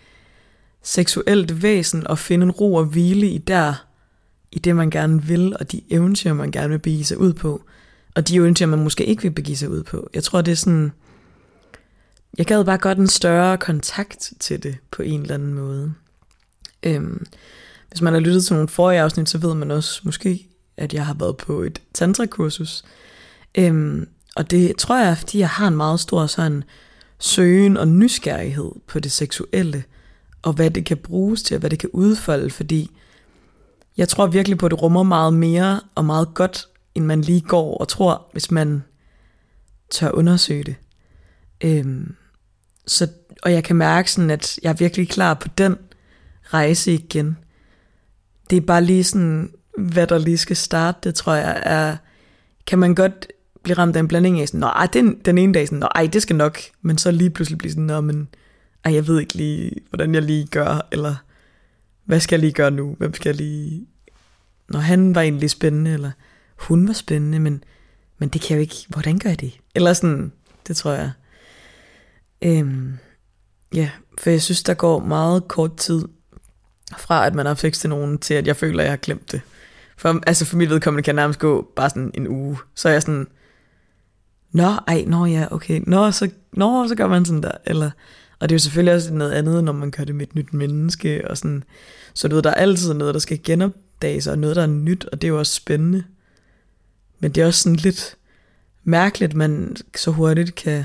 seksuelt 0.84 1.62
væsen 1.62 2.06
og 2.06 2.18
finde 2.18 2.44
en 2.44 2.50
ro 2.50 2.74
og 2.74 2.84
hvile 2.84 3.28
i 3.28 3.38
der, 3.38 3.86
i 4.52 4.58
det 4.58 4.76
man 4.76 4.90
gerne 4.90 5.22
vil, 5.22 5.56
og 5.60 5.72
de 5.72 5.80
eventyr, 5.90 6.32
man 6.32 6.50
gerne 6.50 6.68
vil 6.68 6.78
begive 6.78 7.04
sig 7.04 7.18
ud 7.18 7.32
på, 7.32 7.62
og 8.14 8.28
de 8.28 8.34
eventyr, 8.34 8.66
man 8.66 8.82
måske 8.82 9.04
ikke 9.04 9.22
vil 9.22 9.30
begive 9.30 9.56
sig 9.56 9.70
ud 9.70 9.82
på. 9.82 10.10
Jeg 10.14 10.24
tror, 10.24 10.40
det 10.40 10.52
er 10.52 10.56
sådan, 10.56 10.92
jeg 12.38 12.46
gad 12.46 12.64
bare 12.64 12.78
godt 12.78 12.98
en 12.98 13.08
større 13.08 13.58
kontakt 13.58 14.32
til 14.40 14.62
det 14.62 14.76
på 14.90 15.02
en 15.02 15.22
eller 15.22 15.34
anden 15.34 15.54
måde. 15.54 15.94
Øhm, 16.82 17.26
hvis 17.88 18.02
man 18.02 18.12
har 18.12 18.20
lyttet 18.20 18.44
til 18.44 18.54
nogle 18.54 18.68
forrige 18.68 19.00
afsnit, 19.00 19.28
så 19.28 19.38
ved 19.38 19.54
man 19.54 19.70
også 19.70 20.00
måske, 20.04 20.46
at 20.76 20.94
jeg 20.94 21.06
har 21.06 21.14
været 21.14 21.36
på 21.36 21.62
et 21.62 21.82
tantra-kursus. 21.94 22.84
Øhm, 23.54 24.08
og 24.36 24.50
det 24.50 24.76
tror 24.76 24.98
jeg, 25.04 25.18
fordi 25.18 25.38
jeg 25.38 25.48
har 25.48 25.68
en 25.68 25.76
meget 25.76 26.00
stor 26.00 26.26
sådan 26.26 26.64
søgen 27.18 27.76
og 27.76 27.88
nysgerrighed 27.88 28.70
på 28.86 28.98
det 28.98 29.12
seksuelle, 29.12 29.84
og 30.44 30.52
hvad 30.52 30.70
det 30.70 30.84
kan 30.84 30.96
bruges 30.96 31.42
til, 31.42 31.54
og 31.54 31.60
hvad 31.60 31.70
det 31.70 31.78
kan 31.78 31.90
udfolde, 31.92 32.50
fordi 32.50 32.90
jeg 33.96 34.08
tror 34.08 34.26
virkelig 34.26 34.58
på, 34.58 34.66
at 34.66 34.70
det 34.70 34.82
rummer 34.82 35.02
meget 35.02 35.34
mere 35.34 35.80
og 35.94 36.04
meget 36.04 36.34
godt, 36.34 36.68
end 36.94 37.04
man 37.04 37.20
lige 37.20 37.40
går 37.40 37.76
og 37.78 37.88
tror, 37.88 38.26
hvis 38.32 38.50
man 38.50 38.82
tør 39.90 40.10
undersøge 40.10 40.64
det. 40.64 40.74
Øhm, 41.60 42.14
så, 42.86 43.08
og 43.42 43.52
jeg 43.52 43.64
kan 43.64 43.76
mærke 43.76 44.12
sådan, 44.12 44.30
at 44.30 44.58
jeg 44.62 44.70
er 44.70 44.74
virkelig 44.74 45.08
klar 45.08 45.34
på 45.34 45.48
den 45.58 45.76
rejse 46.44 46.92
igen. 46.92 47.36
Det 48.50 48.56
er 48.56 48.60
bare 48.60 48.84
lige 48.84 49.04
sådan, 49.04 49.52
hvad 49.78 50.06
der 50.06 50.18
lige 50.18 50.38
skal 50.38 50.56
starte, 50.56 50.98
det 51.04 51.14
tror 51.14 51.34
jeg 51.34 51.62
er, 51.62 51.96
kan 52.66 52.78
man 52.78 52.94
godt 52.94 53.26
blive 53.62 53.78
ramt 53.78 53.96
af 53.96 54.00
en 54.00 54.08
blanding 54.08 54.40
af 54.40 54.48
sådan, 54.48 54.60
nej, 54.60 54.88
den, 54.92 55.18
den 55.24 55.38
ene 55.38 55.54
dag 55.54 55.68
sådan, 55.68 55.88
nej, 55.94 56.06
det 56.12 56.22
skal 56.22 56.36
nok, 56.36 56.58
men 56.82 56.98
så 56.98 57.10
lige 57.10 57.30
pludselig 57.30 57.58
blive 57.58 57.72
sådan, 57.72 57.84
nå, 57.84 58.00
men 58.00 58.28
ej, 58.84 58.94
jeg 58.94 59.06
ved 59.06 59.20
ikke 59.20 59.34
lige, 59.34 59.72
hvordan 59.88 60.14
jeg 60.14 60.22
lige 60.22 60.46
gør, 60.46 60.88
eller 60.92 61.16
hvad 62.04 62.20
skal 62.20 62.36
jeg 62.36 62.40
lige 62.40 62.52
gøre 62.52 62.70
nu, 62.70 62.94
hvem 62.98 63.14
skal 63.14 63.28
jeg 63.28 63.36
lige, 63.36 63.86
når 64.68 64.78
han 64.78 65.14
var 65.14 65.20
egentlig 65.20 65.50
spændende, 65.50 65.92
eller 65.92 66.10
hun 66.56 66.88
var 66.88 66.94
spændende, 66.94 67.40
men, 67.40 67.64
men 68.18 68.28
det 68.28 68.40
kan 68.40 68.50
jeg 68.50 68.56
jo 68.56 68.60
ikke, 68.60 68.86
hvordan 68.88 69.18
gør 69.18 69.30
jeg 69.30 69.40
det? 69.40 69.60
Eller 69.74 69.92
sådan, 69.92 70.32
det 70.68 70.76
tror 70.76 70.92
jeg. 70.92 71.10
Øhm, 72.42 72.98
ja, 73.74 73.90
for 74.18 74.30
jeg 74.30 74.42
synes, 74.42 74.62
der 74.62 74.74
går 74.74 74.98
meget 74.98 75.48
kort 75.48 75.76
tid 75.76 76.04
fra, 76.98 77.26
at 77.26 77.34
man 77.34 77.46
har 77.46 77.54
sex 77.54 77.78
til 77.78 77.90
nogen, 77.90 78.18
til 78.18 78.34
at 78.34 78.46
jeg 78.46 78.56
føler, 78.56 78.78
at 78.78 78.84
jeg 78.84 78.92
har 78.92 78.96
glemt 78.96 79.32
det. 79.32 79.40
For, 79.96 80.20
altså 80.26 80.44
for 80.44 80.56
mit 80.56 80.70
vedkommende 80.70 81.02
kan 81.02 81.14
nærmest 81.14 81.38
gå 81.38 81.72
bare 81.76 81.90
sådan 81.90 82.10
en 82.14 82.28
uge. 82.28 82.58
Så 82.74 82.88
er 82.88 82.92
jeg 82.92 83.02
sådan, 83.02 83.26
nå, 84.52 84.68
ej, 84.86 85.04
nå 85.06 85.26
ja, 85.26 85.46
okay, 85.50 85.80
nå, 85.86 86.10
så, 86.10 86.30
nå, 86.52 86.88
så 86.88 86.94
gør 86.94 87.06
man 87.06 87.24
sådan 87.24 87.42
der. 87.42 87.50
Eller, 87.66 87.90
og 88.38 88.48
det 88.48 88.54
er 88.54 88.56
jo 88.56 88.60
selvfølgelig 88.60 88.94
også 88.94 89.14
noget 89.14 89.32
andet, 89.32 89.64
når 89.64 89.72
man 89.72 89.90
gør 89.90 90.04
det 90.04 90.14
med 90.14 90.26
et 90.26 90.34
nyt 90.34 90.52
menneske. 90.52 91.30
Og 91.30 91.36
sådan, 91.36 91.64
så 92.14 92.28
du 92.28 92.34
ved, 92.34 92.42
der 92.42 92.50
er 92.50 92.54
altid 92.54 92.94
noget, 92.94 93.14
der 93.14 93.20
skal 93.20 93.40
genopdages, 93.42 94.26
og 94.26 94.38
noget, 94.38 94.56
der 94.56 94.62
er 94.62 94.66
nyt, 94.66 95.04
og 95.04 95.22
det 95.22 95.28
er 95.28 95.32
jo 95.32 95.38
også 95.38 95.54
spændende. 95.54 96.04
Men 97.20 97.32
det 97.32 97.42
er 97.42 97.46
også 97.46 97.62
sådan 97.62 97.76
lidt 97.76 98.16
mærkeligt, 98.84 99.30
at 99.30 99.36
man 99.36 99.76
så 99.96 100.10
hurtigt 100.10 100.54
kan 100.54 100.84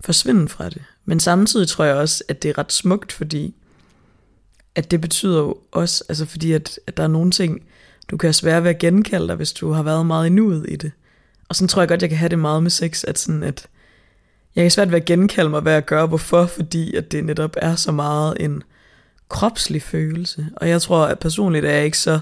forsvinde 0.00 0.48
fra 0.48 0.68
det. 0.68 0.82
Men 1.04 1.20
samtidig 1.20 1.68
tror 1.68 1.84
jeg 1.84 1.96
også, 1.96 2.24
at 2.28 2.42
det 2.42 2.48
er 2.48 2.58
ret 2.58 2.72
smukt, 2.72 3.12
fordi 3.12 3.54
at 4.74 4.90
det 4.90 5.00
betyder 5.00 5.38
jo 5.38 5.56
også, 5.72 6.04
altså 6.08 6.26
fordi 6.26 6.52
at, 6.52 6.80
at 6.86 6.96
der 6.96 7.02
er 7.02 7.08
nogle 7.08 7.30
ting, 7.30 7.62
du 8.10 8.16
kan 8.16 8.26
have 8.26 8.32
svært 8.32 8.62
ved 8.62 8.70
at 8.70 8.78
genkalde 8.78 9.28
dig, 9.28 9.36
hvis 9.36 9.52
du 9.52 9.70
har 9.70 9.82
været 9.82 10.06
meget 10.06 10.26
i 10.26 10.30
nuet 10.30 10.66
i 10.68 10.76
det. 10.76 10.92
Og 11.48 11.56
sådan 11.56 11.68
tror 11.68 11.82
jeg 11.82 11.88
godt, 11.88 12.02
jeg 12.02 12.08
kan 12.08 12.18
have 12.18 12.28
det 12.28 12.38
meget 12.38 12.62
med 12.62 12.70
sex, 12.70 13.04
at 13.04 13.18
sådan 13.18 13.42
at 13.42 13.66
jeg 14.58 14.64
kan 14.64 14.70
svært 14.70 14.90
ved 14.90 15.00
at 15.00 15.04
genkalde 15.04 15.50
mig, 15.50 15.60
hvad 15.60 15.72
jeg 15.72 15.84
gør, 15.84 16.06
hvorfor, 16.06 16.46
fordi 16.46 16.94
at 16.94 17.12
det 17.12 17.24
netop 17.24 17.56
er 17.56 17.74
så 17.74 17.92
meget 17.92 18.36
en 18.40 18.62
kropslig 19.28 19.82
følelse. 19.82 20.48
Og 20.56 20.68
jeg 20.68 20.82
tror, 20.82 21.06
at 21.06 21.18
personligt 21.18 21.64
er 21.64 21.70
jeg 21.70 21.84
ikke 21.84 21.98
så 21.98 22.20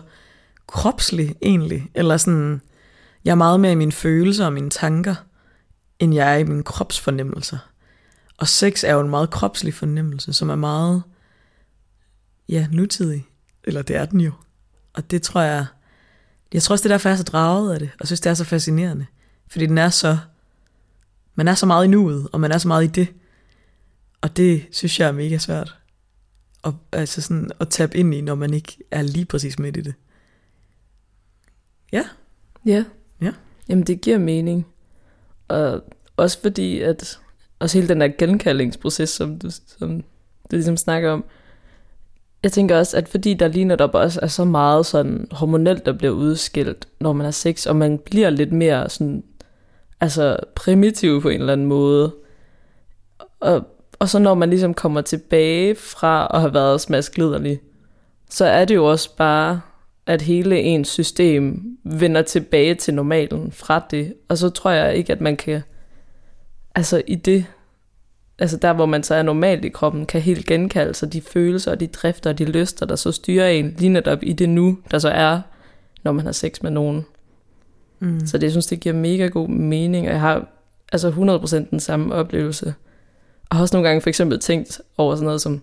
kropslig 0.66 1.34
egentlig, 1.42 1.90
eller 1.94 2.16
sådan, 2.16 2.60
jeg 3.24 3.30
er 3.30 3.34
meget 3.34 3.60
mere 3.60 3.72
i 3.72 3.74
mine 3.74 3.92
følelser 3.92 4.46
og 4.46 4.52
mine 4.52 4.70
tanker, 4.70 5.14
end 5.98 6.14
jeg 6.14 6.32
er 6.32 6.36
i 6.36 6.44
mine 6.44 6.62
kropsfornemmelser. 6.62 7.58
Og 8.38 8.48
sex 8.48 8.84
er 8.84 8.92
jo 8.92 9.00
en 9.00 9.10
meget 9.10 9.30
kropslig 9.30 9.74
fornemmelse, 9.74 10.32
som 10.32 10.50
er 10.50 10.56
meget, 10.56 11.02
ja, 12.48 12.66
nutidig. 12.72 13.26
Eller 13.64 13.82
det 13.82 13.96
er 13.96 14.04
den 14.04 14.20
jo. 14.20 14.32
Og 14.94 15.10
det 15.10 15.22
tror 15.22 15.40
jeg, 15.40 15.66
jeg 16.52 16.62
tror 16.62 16.72
også, 16.74 16.82
det 16.82 16.90
er 16.90 16.94
derfor, 16.94 17.08
jeg 17.08 17.14
er 17.14 17.18
så 17.18 17.24
draget 17.24 17.74
af 17.74 17.78
det, 17.78 17.90
og 18.00 18.06
synes, 18.06 18.20
det 18.20 18.30
er 18.30 18.34
så 18.34 18.44
fascinerende. 18.44 19.06
Fordi 19.48 19.66
den 19.66 19.78
er 19.78 19.90
så, 19.90 20.18
man 21.36 21.48
er 21.48 21.54
så 21.54 21.66
meget 21.66 21.84
i 21.84 21.88
nuet, 21.88 22.28
og 22.32 22.40
man 22.40 22.52
er 22.52 22.58
så 22.58 22.68
meget 22.68 22.84
i 22.84 22.86
det. 22.86 23.08
Og 24.20 24.36
det 24.36 24.66
synes 24.70 25.00
jeg 25.00 25.08
er 25.08 25.12
mega 25.12 25.38
svært. 25.38 25.76
Og, 26.62 26.74
altså 26.92 27.22
sådan, 27.22 27.50
at 27.60 27.68
tabe 27.68 27.96
ind 27.96 28.14
i, 28.14 28.20
når 28.20 28.34
man 28.34 28.54
ikke 28.54 28.76
er 28.90 29.02
lige 29.02 29.24
præcis 29.24 29.58
midt 29.58 29.76
i 29.76 29.80
det. 29.80 29.94
Ja. 31.92 32.04
Ja. 32.66 32.84
Ja. 33.20 33.32
Jamen, 33.68 33.84
det 33.84 34.00
giver 34.00 34.18
mening. 34.18 34.66
Og 35.48 35.84
også 36.16 36.40
fordi, 36.42 36.80
at 36.80 37.18
også 37.58 37.78
hele 37.78 37.88
den 37.88 38.00
der 38.00 38.08
genkaldingsproces, 38.08 39.10
som 39.10 39.38
du, 39.38 39.50
som 39.78 39.96
du 40.50 40.56
ligesom 40.56 40.76
snakker 40.76 41.10
om, 41.10 41.24
jeg 42.42 42.52
tænker 42.52 42.78
også, 42.78 42.96
at 42.96 43.08
fordi 43.08 43.34
der 43.34 43.48
lige 43.48 43.64
netop 43.64 43.94
også 43.94 44.20
er 44.22 44.26
så 44.26 44.44
meget 44.44 44.86
sådan 44.86 45.28
hormonelt, 45.30 45.86
der 45.86 45.92
bliver 45.92 46.12
udskilt, 46.12 46.88
når 47.00 47.12
man 47.12 47.24
har 47.24 47.30
sex, 47.30 47.66
og 47.66 47.76
man 47.76 47.98
bliver 47.98 48.30
lidt 48.30 48.52
mere 48.52 48.88
sådan, 48.88 49.24
altså 50.00 50.36
primitiv 50.54 51.22
på 51.22 51.28
en 51.28 51.40
eller 51.40 51.52
anden 51.52 51.66
måde. 51.66 52.14
Og, 53.40 53.66
og 53.98 54.08
så 54.08 54.18
når 54.18 54.34
man 54.34 54.50
ligesom 54.50 54.74
kommer 54.74 55.00
tilbage 55.00 55.74
fra 55.74 56.30
at 56.34 56.40
have 56.40 56.54
været 56.54 56.80
smaskliderlig, 56.80 57.60
så 58.30 58.44
er 58.44 58.64
det 58.64 58.74
jo 58.74 58.90
også 58.90 59.16
bare, 59.16 59.60
at 60.06 60.22
hele 60.22 60.60
ens 60.60 60.88
system 60.88 61.62
vender 61.84 62.22
tilbage 62.22 62.74
til 62.74 62.94
normalen 62.94 63.52
fra 63.52 63.86
det. 63.90 64.14
Og 64.28 64.38
så 64.38 64.50
tror 64.50 64.70
jeg 64.70 64.96
ikke, 64.96 65.12
at 65.12 65.20
man 65.20 65.36
kan, 65.36 65.62
altså 66.74 67.02
i 67.06 67.14
det, 67.14 67.46
altså 68.38 68.56
der 68.56 68.72
hvor 68.72 68.86
man 68.86 69.02
så 69.02 69.14
er 69.14 69.22
normalt 69.22 69.64
i 69.64 69.68
kroppen, 69.68 70.06
kan 70.06 70.20
helt 70.20 70.46
genkalde 70.46 70.94
sig 70.94 71.12
de 71.12 71.20
følelser 71.20 71.70
og 71.70 71.80
de 71.80 71.86
drifter 71.86 72.30
og 72.30 72.38
de 72.38 72.44
lyster, 72.44 72.86
der 72.86 72.96
så 72.96 73.12
styrer 73.12 73.48
en 73.48 73.74
lige 73.78 73.88
netop 73.88 74.18
i 74.22 74.32
det 74.32 74.48
nu, 74.48 74.78
der 74.90 74.98
så 74.98 75.08
er, 75.08 75.40
når 76.02 76.12
man 76.12 76.24
har 76.24 76.32
sex 76.32 76.62
med 76.62 76.70
nogen. 76.70 77.06
Mm. 78.00 78.26
Så 78.26 78.38
det, 78.38 78.42
jeg 78.42 78.50
synes, 78.50 78.66
det 78.66 78.80
giver 78.80 78.94
mega 78.94 79.26
god 79.26 79.48
mening, 79.48 80.06
og 80.06 80.12
jeg 80.12 80.20
har 80.20 80.48
altså 80.92 81.10
100% 81.10 81.70
den 81.70 81.80
samme 81.80 82.14
oplevelse. 82.14 82.74
Og 83.50 83.56
har 83.56 83.62
også 83.62 83.76
nogle 83.76 83.88
gange 83.88 84.00
for 84.00 84.08
eksempel 84.08 84.40
tænkt 84.40 84.80
over 84.98 85.14
sådan 85.14 85.24
noget 85.24 85.40
som, 85.40 85.62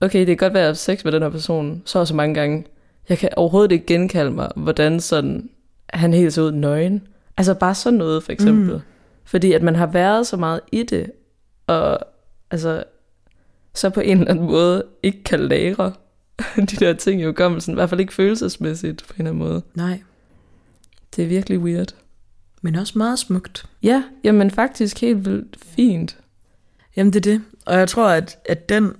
okay, 0.00 0.18
det 0.18 0.26
kan 0.26 0.36
godt 0.36 0.54
være, 0.54 0.62
at 0.62 0.66
jeg 0.66 0.70
har 0.70 0.74
sex 0.74 1.04
med 1.04 1.12
den 1.12 1.22
her 1.22 1.28
person 1.30 1.82
så 1.84 1.98
og 1.98 2.08
så 2.08 2.14
mange 2.14 2.34
gange. 2.34 2.64
Jeg 3.08 3.18
kan 3.18 3.28
overhovedet 3.36 3.72
ikke 3.72 3.86
genkalde 3.86 4.30
mig, 4.30 4.50
hvordan 4.56 5.00
sådan, 5.00 5.50
han 5.88 6.14
helt 6.14 6.32
så 6.32 6.42
ud 6.42 6.52
nøgen. 6.52 7.02
Altså 7.36 7.54
bare 7.54 7.74
sådan 7.74 7.98
noget 7.98 8.22
for 8.22 8.32
eksempel. 8.32 8.74
Mm. 8.74 8.80
Fordi 9.24 9.52
at 9.52 9.62
man 9.62 9.76
har 9.76 9.86
været 9.86 10.26
så 10.26 10.36
meget 10.36 10.60
i 10.72 10.82
det, 10.82 11.12
og 11.66 11.98
altså, 12.50 12.84
så 13.74 13.90
på 13.90 14.00
en 14.00 14.18
eller 14.18 14.30
anden 14.30 14.46
måde 14.46 14.84
ikke 15.02 15.24
kan 15.24 15.40
lære 15.40 15.92
de 16.56 16.76
der 16.76 16.92
ting 16.92 17.20
i 17.20 17.24
hukommelsen, 17.24 17.72
i 17.72 17.74
hvert 17.74 17.88
fald 17.88 18.00
ikke 18.00 18.14
følelsesmæssigt 18.14 19.04
på 19.08 19.14
en 19.18 19.26
eller 19.26 19.30
anden 19.30 19.48
måde. 19.48 19.62
Nej. 19.74 20.00
Det 21.16 21.24
er 21.24 21.28
virkelig 21.28 21.58
weird. 21.58 21.94
Men 22.62 22.74
også 22.74 22.98
meget 22.98 23.18
smukt. 23.18 23.66
Ja, 23.82 24.04
jamen 24.24 24.50
faktisk 24.50 25.00
helt 25.00 25.24
vildt 25.24 25.56
fint. 25.64 26.16
Jamen 26.96 27.12
det 27.12 27.26
er 27.26 27.32
det. 27.32 27.42
Og 27.66 27.78
jeg 27.78 27.88
tror, 27.88 28.08
at, 28.08 28.38
at 28.44 28.68
den 28.68 28.92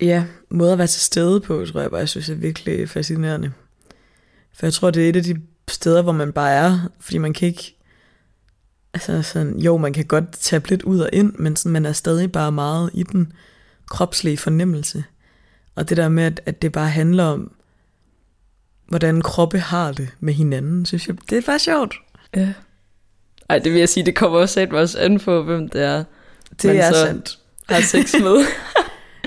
ja, 0.00 0.24
måde 0.50 0.72
at 0.72 0.78
være 0.78 0.86
til 0.86 1.00
stede 1.00 1.40
på, 1.40 1.64
tror 1.66 1.80
jeg 1.80 1.90
bare, 1.90 2.00
jeg 2.00 2.08
synes 2.08 2.28
er 2.28 2.34
virkelig 2.34 2.88
fascinerende. 2.88 3.52
For 4.52 4.66
jeg 4.66 4.72
tror, 4.72 4.90
det 4.90 5.04
er 5.04 5.08
et 5.08 5.16
af 5.16 5.22
de 5.22 5.40
steder, 5.68 6.02
hvor 6.02 6.12
man 6.12 6.32
bare 6.32 6.52
er, 6.52 6.88
fordi 7.00 7.18
man 7.18 7.32
kan 7.32 7.48
ikke, 7.48 7.76
altså 8.94 9.22
sådan, 9.22 9.58
jo, 9.58 9.76
man 9.76 9.92
kan 9.92 10.04
godt 10.04 10.32
tage 10.32 10.62
lidt 10.68 10.82
ud 10.82 11.00
og 11.00 11.10
ind, 11.12 11.32
men 11.38 11.56
sådan, 11.56 11.72
man 11.72 11.86
er 11.86 11.92
stadig 11.92 12.32
bare 12.32 12.52
meget 12.52 12.90
i 12.94 13.02
den 13.02 13.32
kropslige 13.86 14.38
fornemmelse. 14.38 15.04
Og 15.74 15.88
det 15.88 15.96
der 15.96 16.08
med, 16.08 16.24
at, 16.24 16.40
at 16.46 16.62
det 16.62 16.72
bare 16.72 16.88
handler 16.88 17.24
om, 17.24 17.52
hvordan 18.88 19.20
kroppe 19.22 19.58
har 19.58 19.92
det 19.92 20.08
med 20.20 20.34
hinanden, 20.34 20.86
synes 20.86 21.08
jeg, 21.08 21.16
det 21.30 21.38
er 21.38 21.42
bare 21.46 21.58
sjovt. 21.58 21.94
Ja. 22.36 22.48
Ej, 23.50 23.58
det 23.58 23.72
vil 23.72 23.78
jeg 23.78 23.88
sige, 23.88 24.06
det 24.06 24.14
kommer 24.16 24.38
også 24.38 24.52
sat 24.54 24.72
også 24.72 24.98
an 24.98 25.20
på, 25.20 25.42
hvem 25.42 25.68
det 25.68 25.82
er. 25.82 26.04
Det 26.62 26.64
man 26.64 26.76
er 26.76 26.92
så 26.92 27.00
sandt. 27.00 27.38
har 27.68 27.80
sex 27.80 28.14
med. 28.20 28.44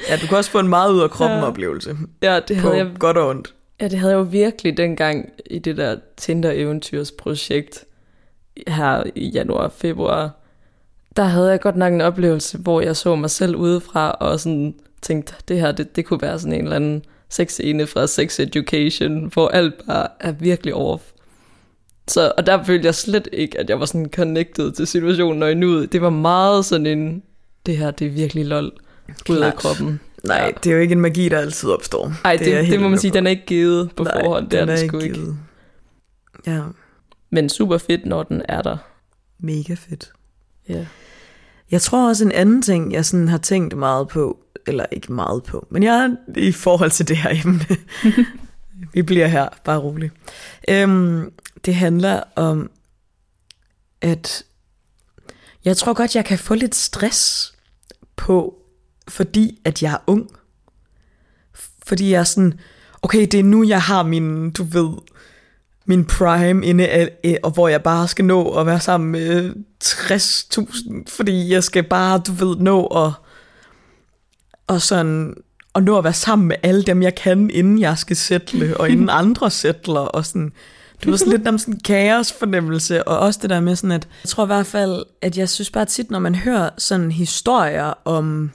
Ja, 0.10 0.17
du 0.17 0.28
kan 0.28 0.38
også 0.38 0.52
få 0.52 0.60
en 0.60 0.67
meget 0.67 0.91
ud 0.93 1.02
af 1.02 1.10
kroppen 1.12 1.39
Ja. 1.39 1.45
oplevelse. 1.45 1.97
ja, 2.21 2.39
det 2.47 2.58
På 2.58 2.62
havde 2.67 2.78
jeg 2.78 2.91
godt 3.00 3.17
og 3.17 3.28
ondt. 3.30 3.54
Ja, 3.82 3.88
det 3.88 4.00
havde 4.00 4.12
jeg 4.13 4.17
jo 4.19 4.24
virkelig 4.24 4.78
dengang 4.78 5.30
i 5.50 5.60
det 5.60 5.78
der 5.78 5.95
Tinder-eventyrsprojekt 6.17 7.86
her 8.67 9.04
i 9.15 9.30
januar 9.30 9.63
og 9.63 9.71
februar. 9.71 10.32
Der 11.15 11.24
havde 11.24 11.50
jeg 11.50 11.62
godt 11.62 11.76
nok 11.76 11.93
en 11.93 12.02
oplevelse, 12.02 12.58
hvor 12.58 12.82
jeg 12.82 12.95
så 12.95 13.15
mig 13.15 13.30
selv 13.30 13.56
udefra 13.56 14.12
og 14.12 14.39
sådan 14.39 14.76
tænkte, 15.02 15.34
det 15.47 15.60
her, 15.60 15.71
det, 15.71 15.95
det 15.95 16.06
kunne 16.06 16.21
være 16.21 16.39
sådan 16.39 16.54
en 16.54 16.63
eller 16.63 16.76
anden 16.76 17.04
sexscene 17.32 17.88
fra 17.88 18.08
Sex 18.08 18.39
Education, 18.39 19.30
hvor 19.34 19.48
alt 19.48 19.74
bare 19.88 20.08
er 20.20 20.32
virkelig 20.32 20.74
off. 20.74 21.04
Så, 22.08 22.32
og 22.38 22.46
der 22.46 22.63
følte 22.63 22.86
jeg 22.86 22.96
slet 22.96 23.28
ikke, 23.34 23.60
at 23.60 23.70
jeg 23.70 23.80
var 23.80 23.86
sådan 23.86 24.10
connected 24.15 24.72
til 24.72 24.88
situationen 24.88 25.44
og 25.44 25.58
nu. 25.58 25.86
Det 25.86 26.02
var 26.02 26.10
meget 26.10 26.65
sådan 26.65 26.86
en, 26.86 27.24
det 27.65 27.78
her, 27.78 27.91
det 27.91 28.08
er 28.08 28.12
virkelig 28.12 28.46
lol 28.46 28.72
ud 29.30 29.38
af 29.38 29.56
kroppen. 29.56 30.00
Nej, 30.24 30.38
Ja. 30.38 30.52
det 30.63 30.70
er 30.72 30.76
jo 30.76 30.82
ikke 30.82 30.91
en 30.91 31.02
magi, 31.02 31.30
der 31.30 31.39
altid 31.39 31.70
opstår. 31.70 32.12
Ej, 32.26 32.36
det, 32.36 32.54
er 32.54 32.62
det, 32.62 32.72
det 32.72 32.80
må 32.82 32.88
man 32.89 33.00
sige, 33.00 33.12
den 33.13 33.26
er 33.28 33.30
ikke 33.32 33.46
givet 33.46 33.91
på 33.96 34.04
Nej, 34.04 34.22
forhånd. 34.24 34.50
Det 34.50 34.60
er 34.60 34.65
den 34.65 34.78
den 34.78 34.88
sgu 34.89 35.00
ikke. 35.00 35.15
givet. 35.15 35.38
Ja, 36.48 36.62
Men 37.30 37.50
super 37.50 37.78
fedt, 37.78 38.06
når 38.06 38.24
den 38.24 38.41
er 38.50 38.62
der. 38.62 38.78
mega 39.39 39.74
fedt. 39.74 40.12
Ja. 40.70 40.86
Jeg 41.72 41.82
tror 41.82 42.08
også 42.10 42.26
en 42.26 42.32
anden 42.32 42.62
ting, 42.62 42.94
jeg 42.94 43.06
sådan 43.06 43.28
har 43.28 43.38
tænkt 43.38 43.78
meget 43.78 44.08
på, 44.08 44.38
eller 44.67 44.86
ikke 44.91 45.13
meget 45.13 45.43
på, 45.43 45.67
men 45.69 45.84
jeg 45.84 45.95
er 45.95 46.39
i 46.39 46.52
forhold 46.52 46.91
til 46.91 47.08
det 47.08 47.17
her 47.17 47.41
emne. 47.43 47.65
Vi 48.93 49.02
bliver 49.02 49.28
her, 49.28 49.50
bare 49.63 49.78
rolig. 49.78 50.12
Øhm, 50.69 51.32
det 51.65 51.76
handler 51.76 52.24
om, 52.36 52.71
at 54.02 54.43
jeg 55.65 55.78
tror 55.78 55.93
godt, 55.93 56.15
jeg 56.15 56.26
kan 56.26 56.38
få 56.39 56.56
lidt 56.56 56.76
stress 56.76 57.54
på, 58.15 58.56
fordi 59.08 59.60
at 59.65 59.84
jeg 59.84 59.93
er 59.93 60.04
ung. 60.08 60.30
Fordi 61.86 62.12
jeg 62.12 62.19
er 62.19 62.24
sådan, 62.24 62.60
okay, 63.02 63.21
det 63.32 63.39
er 63.39 63.43
nu, 63.43 63.63
jeg 63.63 63.82
har 63.82 64.04
min, 64.04 64.52
du 64.52 64.63
ved, 64.63 64.91
min 65.86 66.06
prime 66.06 66.65
inde, 66.65 66.88
af- 66.88 67.39
og 67.43 67.52
hvor 67.52 67.67
jeg 67.67 67.84
bare 67.84 68.08
skal 68.08 68.26
nå 68.26 68.50
at 68.50 68.65
være 68.65 68.80
sammen 68.80 69.12
med 69.12 69.54
60.000, 69.84 71.04
fordi 71.08 71.50
jeg 71.54 71.63
skal 71.63 71.84
bare, 71.84 72.21
du 72.28 72.32
ved, 72.32 72.56
nå 72.58 72.86
at, 72.86 73.12
og 74.72 74.82
sådan, 74.82 75.36
og 75.74 75.84
nå 75.84 75.98
at 75.98 76.04
være 76.04 76.14
sammen 76.14 76.48
med 76.48 76.56
alle 76.64 76.84
dem, 76.84 77.04
jeg 77.04 77.16
kan, 77.16 77.50
inden 77.50 77.80
jeg 77.80 77.98
skal 77.98 78.16
sætte, 78.16 78.78
og 78.80 78.90
inden 78.90 79.10
andre 79.22 79.52
sætler, 79.52 80.00
og 80.00 80.26
sådan, 80.26 80.52
du 81.04 81.10
ved, 81.10 81.18
sådan 81.18 81.34
lidt 81.34 81.48
om 81.48 81.58
sådan 81.58 81.74
en 81.74 81.80
kaosfornemmelse, 81.80 83.08
og 83.08 83.20
også 83.20 83.40
det 83.42 83.50
der 83.50 83.60
med 83.60 83.76
sådan, 83.76 83.92
at 83.92 84.08
jeg 84.24 84.30
tror 84.30 84.44
i 84.44 84.48
hvert 84.48 84.66
fald, 84.66 85.04
at 85.22 85.38
jeg 85.38 85.50
synes 85.50 85.70
bare 85.70 85.86
tit, 85.86 86.12
når 86.12 86.20
man 86.20 86.36
hører 86.36 86.70
sådan 86.78 87.12
historier 87.12 87.94
om, 88.06 88.52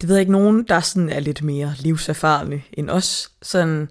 det 0.00 0.08
ved 0.08 0.16
jeg 0.16 0.20
ikke, 0.20 0.32
nogen, 0.32 0.64
der 0.68 0.80
sådan 0.80 1.08
er 1.08 1.20
lidt 1.20 1.42
mere 1.42 1.74
livserfarne 1.78 2.62
end 2.72 2.90
os, 2.90 3.30
sådan, 3.42 3.88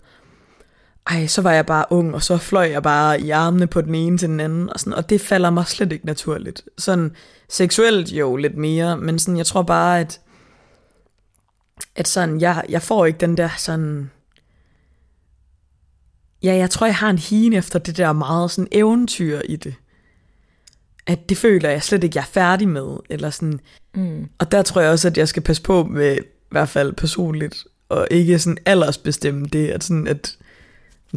ej, 1.08 1.28
så 1.28 1.42
var 1.42 1.52
jeg 1.52 1.66
bare 1.66 1.86
ung, 1.90 2.16
og 2.16 2.24
så 2.24 2.38
fløj 2.38 2.70
jeg 2.72 2.84
bare 2.84 3.22
i 3.22 3.30
armene 3.30 3.68
på 3.68 3.82
den 3.82 3.96
ene 3.96 4.18
til 4.18 4.30
den 4.30 4.40
anden, 4.40 4.70
og, 4.70 4.80
sådan, 4.80 4.94
og 4.94 5.10
det 5.10 5.22
falder 5.22 5.50
mig 5.50 5.68
slet 5.68 5.92
ikke 5.92 6.06
naturligt. 6.06 6.64
Sådan 6.78 7.12
seksuelt 7.50 8.12
jo 8.12 8.36
lidt 8.36 8.58
mere, 8.58 8.98
men 8.98 9.20
sådan, 9.20 9.38
jeg 9.38 9.46
tror 9.46 9.62
bare, 9.62 10.00
at, 10.00 10.20
at 11.96 12.08
sådan, 12.08 12.42
jeg, 12.42 12.64
jeg 12.70 12.82
får 12.82 13.06
ikke 13.06 13.18
den 13.20 13.38
der 13.38 13.50
sådan, 13.58 14.12
ja, 16.44 16.56
jeg 16.56 16.70
tror, 16.70 16.86
jeg 16.88 16.96
har 16.96 17.10
en 17.10 17.18
hien 17.18 17.54
efter 17.54 17.80
det 17.80 17.98
der 17.98 18.14
meget 18.14 18.52
sådan 18.52 18.68
eventyr 18.72 19.42
i 19.46 19.56
det. 19.56 19.76
At 21.08 21.30
det 21.30 21.38
føler 21.38 21.70
jeg 21.70 21.84
slet 21.84 22.04
ikke, 22.04 22.18
jeg 22.18 22.22
er 22.22 22.26
færdig 22.26 22.68
med, 22.68 22.98
eller 23.10 23.30
sådan, 23.30 23.60
Mm. 23.96 24.30
og 24.40 24.52
der 24.52 24.62
tror 24.62 24.82
jeg 24.82 24.92
også, 24.92 25.08
at 25.08 25.18
jeg 25.18 25.28
skal 25.28 25.44
passe 25.44 25.62
på 25.62 25.84
med, 25.84 26.18
i 26.18 26.22
hvert 26.52 26.70
fald 26.70 26.94
personligt, 26.94 27.64
og 27.90 28.08
ikke 28.12 28.40
sådan 28.40 28.58
aldersbestemme 28.66 29.46
det, 29.46 29.68
at 29.68 29.84
sådan, 29.84 30.08
at 30.08 30.38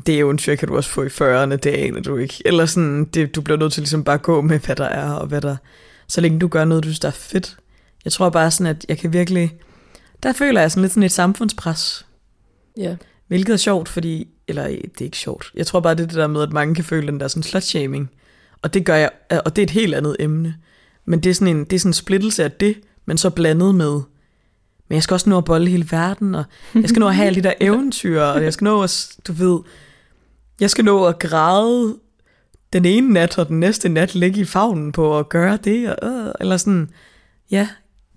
det 0.07 0.19
eventyr 0.19 0.55
kan 0.55 0.69
du 0.69 0.77
også 0.77 0.91
få 0.91 1.03
i 1.03 1.07
40'erne, 1.07 1.57
det 1.57 1.67
aner 1.67 2.01
du 2.01 2.17
ikke. 2.17 2.43
Eller 2.45 2.67
sådan, 2.67 3.05
det, 3.05 3.35
du 3.35 3.41
bliver 3.41 3.59
nødt 3.59 3.73
til 3.73 3.81
ligesom 3.81 4.05
bare 4.05 4.15
at 4.15 4.23
gå 4.23 4.41
med, 4.41 4.59
hvad 4.59 4.77
der 4.77 4.85
er, 4.85 5.11
og 5.11 5.27
hvad 5.27 5.41
der, 5.41 5.57
så 6.09 6.21
længe 6.21 6.39
du 6.39 6.49
gør 6.49 6.65
noget, 6.65 6.85
du 6.85 6.89
synes, 6.89 7.01
der 7.01 7.09
er 7.09 7.13
fedt. 7.13 7.57
Jeg 8.05 8.13
tror 8.13 8.31
bare 8.31 8.51
sådan, 8.51 8.67
at 8.77 8.87
jeg 8.89 8.99
kan 8.99 9.13
virkelig, 9.13 9.55
der 10.23 10.33
føler 10.33 10.61
jeg 10.61 10.71
sådan 10.71 10.81
lidt 10.83 10.93
sådan 10.93 11.03
et 11.03 11.13
samfundspres, 11.13 12.07
Ja. 12.77 12.97
hvilket 13.29 13.53
er 13.53 13.57
sjovt, 13.57 13.89
fordi, 13.89 14.29
eller 14.49 14.67
det 14.67 15.01
er 15.01 15.05
ikke 15.05 15.17
sjovt, 15.19 15.51
jeg 15.55 15.67
tror 15.67 15.81
bare, 15.81 15.95
det 15.95 16.03
er 16.03 16.07
det 16.07 16.17
der 16.17 16.27
med, 16.27 16.43
at 16.43 16.53
mange 16.53 16.75
kan 16.75 16.85
føle 16.85 17.07
den 17.07 17.21
der 17.21 17.29
sådan 17.29 17.43
slutshaming, 17.43 18.11
og 18.63 18.75
det 18.75 18.85
gør 18.87 18.95
jeg, 18.97 19.11
og 19.45 19.57
det 19.57 19.63
er 19.63 19.67
et 19.67 19.71
helt 19.71 19.95
andet 19.95 20.17
emne. 20.21 20.55
Men 21.05 21.21
det 21.21 21.31
er 21.31 21.35
sådan 21.35 21.57
en, 21.57 21.65
det 21.65 21.73
er 21.73 21.79
sådan 21.81 21.89
en 21.91 21.95
splittelse 21.95 22.45
af 22.45 22.53
det, 22.53 22.77
men 23.07 23.19
så 23.19 23.31
blandet 23.31 23.75
med, 23.75 23.93
men 24.89 24.95
jeg 24.95 25.03
skal 25.03 25.15
også 25.15 25.31
nå 25.31 25.39
at 25.39 25.45
bolle 25.45 25.69
hele 25.71 25.87
verden, 25.91 26.35
og 26.35 26.45
jeg 26.75 26.89
skal 26.89 27.01
nå 27.01 27.09
at 27.09 27.15
have 27.15 27.27
alle 27.27 27.43
de 27.43 27.49
der 27.49 27.55
eventyr, 27.69 28.21
og 28.23 28.43
jeg 28.45 28.53
skal 28.53 28.65
nå 28.65 28.83
at, 28.83 29.09
du 29.29 29.33
ved, 29.33 29.59
jeg 30.61 30.71
skal 30.71 30.85
nå 30.85 31.05
at 31.05 31.19
græde 31.19 31.97
den 32.73 32.85
ene 32.85 33.13
nat, 33.13 33.39
og 33.39 33.49
den 33.49 33.61
næste 33.61 33.89
nat 33.89 34.15
ligge 34.15 34.41
i 34.41 34.45
favnen 34.45 34.93
på 34.93 35.19
at 35.19 35.29
gøre 35.29 35.57
det, 35.57 35.97
og, 35.97 36.09
øh, 36.11 36.33
eller 36.41 36.57
sådan, 36.57 36.91
ja, 37.51 37.69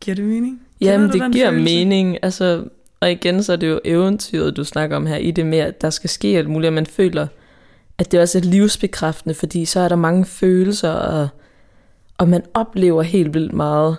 giver 0.01 0.15
det 0.15 0.25
mening? 0.25 0.61
Jamen, 0.81 1.11
det 1.11 1.31
giver 1.31 1.49
følelse? 1.49 1.75
mening. 1.75 2.17
Altså, 2.21 2.63
og 2.99 3.11
igen, 3.11 3.43
så 3.43 3.51
er 3.51 3.55
det 3.55 3.69
jo 3.69 3.79
eventyret, 3.85 4.57
du 4.57 4.63
snakker 4.63 4.95
om 4.95 5.05
her, 5.05 5.17
i 5.17 5.31
det 5.31 5.45
med, 5.45 5.57
at 5.57 5.81
der 5.81 5.89
skal 5.89 6.09
ske 6.09 6.27
alt 6.27 6.49
muligt, 6.49 6.67
og 6.67 6.73
man 6.73 6.85
føler, 6.85 7.27
at 7.97 8.11
det 8.11 8.19
også 8.19 8.37
er 8.37 8.41
livsbekræftende, 8.41 9.35
fordi 9.35 9.65
så 9.65 9.79
er 9.79 9.89
der 9.89 9.95
mange 9.95 10.25
følelser, 10.25 10.91
og, 10.91 11.27
og 12.17 12.29
man 12.29 12.43
oplever 12.53 13.01
helt 13.01 13.33
vildt 13.33 13.53
meget. 13.53 13.97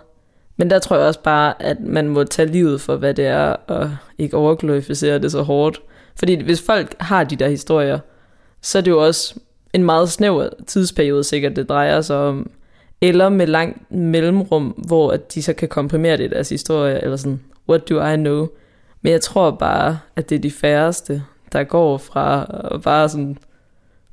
Men 0.56 0.70
der 0.70 0.78
tror 0.78 0.96
jeg 0.96 1.06
også 1.06 1.20
bare, 1.20 1.62
at 1.62 1.80
man 1.80 2.08
må 2.08 2.24
tage 2.24 2.52
livet 2.52 2.80
for, 2.80 2.96
hvad 2.96 3.14
det 3.14 3.26
er, 3.26 3.46
og 3.66 3.96
ikke 4.18 4.36
overglorificere 4.36 5.18
det 5.18 5.32
så 5.32 5.42
hårdt. 5.42 5.80
Fordi 6.16 6.42
hvis 6.42 6.62
folk 6.62 6.94
har 7.00 7.24
de 7.24 7.36
der 7.36 7.48
historier, 7.48 7.98
så 8.62 8.78
er 8.78 8.82
det 8.82 8.90
jo 8.90 9.04
også 9.06 9.34
en 9.72 9.84
meget 9.84 10.08
snæver 10.08 10.48
tidsperiode 10.66 11.24
sikkert, 11.24 11.56
det 11.56 11.68
drejer 11.68 12.00
sig 12.00 12.16
om. 12.16 12.50
Eller 13.00 13.28
med 13.28 13.46
langt 13.46 13.92
mellemrum, 13.92 14.66
hvor 14.66 15.12
at 15.12 15.35
de 15.35 15.42
så 15.42 15.52
kan 15.52 15.68
komprimere 15.68 16.16
det 16.16 16.24
i 16.24 16.28
deres 16.28 16.48
historie, 16.48 17.04
eller 17.04 17.16
sådan, 17.16 17.40
what 17.68 17.88
do 17.88 18.06
I 18.06 18.16
know? 18.16 18.48
Men 19.02 19.12
jeg 19.12 19.20
tror 19.20 19.50
bare, 19.50 19.98
at 20.16 20.30
det 20.30 20.37
er 20.37 20.40
de 20.40 20.50
færreste, 20.50 21.22
der 21.52 21.64
går 21.64 21.98
fra 21.98 22.46
at 22.74 22.82
bare 22.82 23.09
sådan 23.09 23.38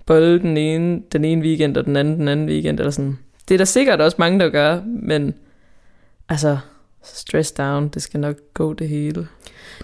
bolle 0.05 0.39
den 0.39 0.57
ene, 0.57 1.01
den 1.11 1.25
ene 1.25 1.41
weekend, 1.41 1.77
og 1.77 1.85
den 1.85 1.95
anden 1.95 2.19
den 2.19 2.27
anden 2.27 2.49
weekend, 2.49 2.79
eller 2.79 2.91
sådan. 2.91 3.17
Det 3.47 3.53
er 3.53 3.57
der 3.57 3.65
sikkert 3.65 4.01
også 4.01 4.15
mange, 4.19 4.39
der 4.39 4.49
gør, 4.49 4.81
men 4.85 5.33
altså, 6.29 6.57
stress 7.03 7.51
down, 7.51 7.87
det 7.87 8.01
skal 8.01 8.19
nok 8.19 8.35
gå 8.53 8.73
det 8.73 8.89
hele. 8.89 9.27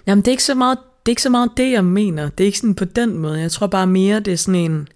Jamen, 0.08 0.22
det 0.22 0.28
er 0.28 0.32
ikke 0.32 0.44
så 0.44 0.56
meget 0.56 0.78
det, 1.06 1.12
er 1.12 1.12
ikke 1.12 1.22
så 1.22 1.30
meget 1.30 1.52
det, 1.58 1.72
jeg 1.72 1.86
mener. 1.86 2.30
Det 2.30 2.44
er 2.44 2.46
ikke 2.46 2.60
sådan 2.60 2.76
på 2.76 2.86
den 2.86 3.18
måde. 3.18 3.40
Jeg 3.40 3.52
tror 3.52 3.68
bare 3.68 3.88
mere, 3.88 4.20
det 4.20 4.34
er 4.34 4.38
sådan 4.38 4.60
en... 4.60 4.88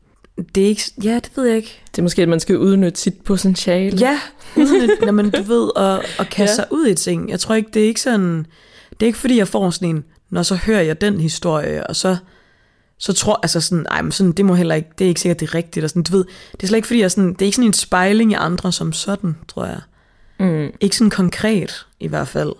Det 0.56 0.63
er 0.63 0.67
ikke... 0.67 0.82
Ja, 1.04 1.15
det 1.15 1.32
ved 1.36 1.46
jeg 1.46 1.56
ikke. 1.58 1.82
Det 1.91 1.98
er 1.98 2.04
måske, 2.04 2.22
at 2.22 2.30
man 2.30 2.39
skal 2.39 2.58
udnytte 2.58 3.00
sit 3.02 3.22
potentiale. 3.22 3.98
Ja, 3.98 4.19
at, 4.62 5.06
når 5.06 5.12
man, 5.12 5.30
du 5.30 5.43
ved, 5.43 5.72
at, 5.76 6.19
at 6.19 6.30
kaste 6.30 6.41
Ja. 6.41 6.56
sig 6.56 6.67
ud 6.72 6.88
i 6.88 6.96
ting. 6.96 7.30
Jeg 7.30 7.39
tror 7.39 7.56
ikke, 7.56 7.69
det 7.74 7.84
er 7.84 7.88
ikke 7.88 8.02
sådan... 8.02 8.46
Det 8.89 9.02
er 9.02 9.06
ikke 9.06 9.19
fordi, 9.19 9.38
jeg 9.38 9.48
får 9.48 9.69
sådan 9.69 9.89
en... 9.89 10.04
Når 10.30 10.43
så 10.43 10.56
hører 10.56 10.82
jeg 10.82 11.02
den 11.02 11.19
historie, 11.19 11.88
og 11.88 11.96
så 11.96 12.17
så 12.98 13.13
tror 13.13 13.39
altså 13.43 13.62
sådan, 13.62 13.86
ej, 13.91 14.02
men 14.02 14.12
sådan, 14.12 14.32
det 14.32 14.46
må 14.46 14.56
heller 14.56 14.76
ikke, 14.76 14.89
det 14.98 15.06
er 15.06 15.10
ikke 15.10 15.22
sikkert, 15.22 15.39
det 15.39 15.50
er 15.50 15.56
rigtigt. 15.56 15.84
Og 15.84 15.89
sådan, 15.89 16.04
du 16.04 16.17
ved, 16.17 16.26
det 16.52 16.63
er 16.63 16.67
slet 16.67 16.78
ikke 16.78 16.88
fordi, 16.88 17.00
jeg 17.02 17.12
sådan, 17.12 17.34
det 17.34 17.41
er 17.41 17.46
ikke 17.46 17.56
sådan 17.56 17.67
en 17.69 17.74
spejling 17.74 18.36
af 18.36 18.46
andre 18.46 18.72
som 18.72 18.93
sådan, 18.93 19.36
tror 19.48 19.65
jeg. 19.65 19.82
Mm. 20.39 20.69
Ikke 20.82 20.96
sådan 20.98 21.10
konkret, 21.10 21.88
i 22.00 22.08
hvert 22.08 22.28
fald. 22.28 22.54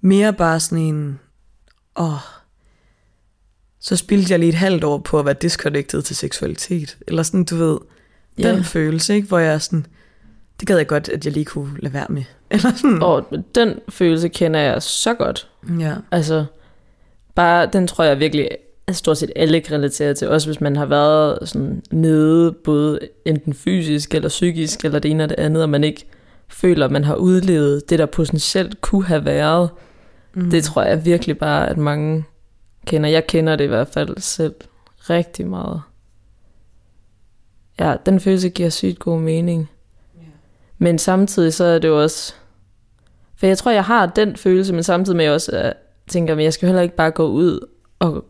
Mere 0.00 0.32
bare 0.32 0.60
sådan 0.60 0.78
en, 0.78 1.20
åh, 1.96 2.18
så 3.84 3.96
spildte 3.96 4.32
jeg 4.32 4.38
lige 4.38 4.48
et 4.48 4.54
halvt 4.54 4.84
år 4.84 4.98
på 4.98 5.18
at 5.18 5.24
være 5.24 5.34
disconnected 5.42 6.02
til 6.02 6.16
seksualitet. 6.16 6.96
Eller 7.08 7.22
sådan, 7.22 7.44
du 7.44 7.56
ved, 7.56 7.78
den 8.36 8.64
følelse, 8.64 9.14
ikke? 9.14 9.28
Hvor 9.28 9.38
jeg 9.38 9.54
er 9.54 9.58
sådan, 9.58 9.86
det 10.60 10.68
gad 10.68 10.76
jeg 10.76 10.86
godt, 10.86 11.08
at 11.08 11.24
jeg 11.24 11.32
lige 11.32 11.44
kunne 11.44 11.70
lade 11.78 11.94
være 11.94 12.06
med. 12.08 12.22
Eller 12.50 12.72
sådan. 12.76 13.02
Og 13.02 13.26
den 13.54 13.80
følelse 13.88 14.28
kender 14.28 14.60
jeg 14.60 14.82
så 14.82 15.14
godt. 15.14 15.48
Ja. 15.78 15.94
Altså, 16.10 16.44
bare, 17.34 17.68
den 17.72 17.86
tror 17.86 18.04
jeg 18.04 18.20
virkelig, 18.20 18.48
at 18.86 18.96
stort 18.96 19.18
set 19.18 19.30
alle 19.36 19.60
kan 19.60 19.76
relatere 19.76 20.14
til. 20.14 20.28
Også 20.28 20.48
hvis 20.48 20.60
man 20.60 20.76
har 20.76 20.86
været 20.86 21.48
sådan 21.48 21.82
nede, 21.90 22.52
både 22.52 22.98
enten 23.24 23.54
fysisk 23.54 24.14
eller 24.14 24.28
psykisk, 24.28 24.84
eller 24.84 24.98
det 24.98 25.10
ene 25.10 25.24
og 25.24 25.28
det 25.28 25.38
andet, 25.38 25.62
og 25.62 25.70
man 25.70 25.84
ikke 25.84 26.06
føler, 26.48 26.84
at 26.84 26.92
man 26.92 27.04
har 27.04 27.14
udlevet 27.14 27.90
det, 27.90 27.98
der 27.98 28.06
potentielt 28.06 28.80
kunne 28.80 29.04
have 29.04 29.24
været. 29.24 29.70
Mm. 30.34 30.50
Det 30.50 30.64
tror 30.64 30.82
jeg 30.82 31.04
virkelig 31.04 31.38
bare, 31.38 31.68
at 31.68 31.78
mange 31.78 32.24
kender. 32.84 33.08
Jeg 33.08 33.26
kender 33.26 33.56
det 33.56 33.64
i 33.64 33.68
hvert 33.68 33.88
fald 33.88 34.18
selv 34.18 34.54
rigtig 35.10 35.46
meget. 35.46 35.82
Ja, 37.80 37.96
den 38.06 38.20
følelse 38.20 38.48
giver 38.48 38.68
sygt 38.68 38.98
god 38.98 39.20
mening. 39.20 39.70
Men 40.78 40.98
samtidig 40.98 41.54
så 41.54 41.64
er 41.64 41.78
det 41.78 41.88
jo 41.88 42.02
også... 42.02 42.34
For 43.36 43.46
jeg 43.46 43.58
tror, 43.58 43.70
jeg 43.70 43.84
har 43.84 44.06
den 44.06 44.36
følelse, 44.36 44.72
men 44.72 44.82
samtidig 44.82 45.16
med, 45.16 45.24
at 45.24 45.26
jeg 45.26 45.34
også 45.34 45.62
uh, 45.64 45.72
tænker, 46.08 46.34
at 46.34 46.42
jeg 46.42 46.52
skal 46.52 46.66
heller 46.66 46.82
ikke 46.82 46.96
bare 46.96 47.10
gå 47.10 47.26
ud 47.26 47.66
og 47.98 48.24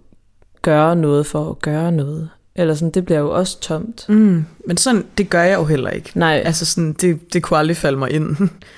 gøre 0.63 0.97
noget 0.97 1.27
for 1.27 1.51
at 1.51 1.59
gøre 1.59 1.93
noget. 1.93 2.31
Eller 2.55 2.75
sådan, 2.75 2.91
det 2.91 3.05
bliver 3.05 3.19
jo 3.19 3.31
også 3.31 3.61
tomt. 3.61 4.09
Mm, 4.09 4.45
men 4.67 4.77
sådan, 4.77 5.07
det 5.19 5.31
gør 5.31 5.43
jeg 5.43 5.59
jo 5.59 5.65
heller 5.65 5.91
ikke. 5.91 6.11
Nej, 6.15 6.43
Altså 6.45 6.67
sådan, 6.67 6.93
det, 6.93 7.33
det 7.33 7.43
kunne 7.43 7.59
aldrig 7.59 7.77
falde 7.77 7.99
mig 7.99 8.11
ind. 8.11 8.37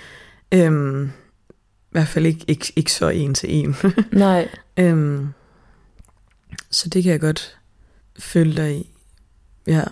øhm, 0.54 1.04
I 1.04 1.90
hvert 1.90 2.08
fald 2.08 2.26
ikke, 2.26 2.44
ikke, 2.48 2.72
ikke 2.76 2.92
så 2.92 3.08
en 3.08 3.34
til 3.34 3.54
en. 3.54 3.76
nej. 4.12 4.48
øhm, 4.76 5.28
så 6.70 6.88
det 6.88 7.02
kan 7.02 7.12
jeg 7.12 7.20
godt 7.20 7.58
følge 8.18 8.56
dig 8.56 8.76
i. 8.76 8.90
Ja, 9.66 9.84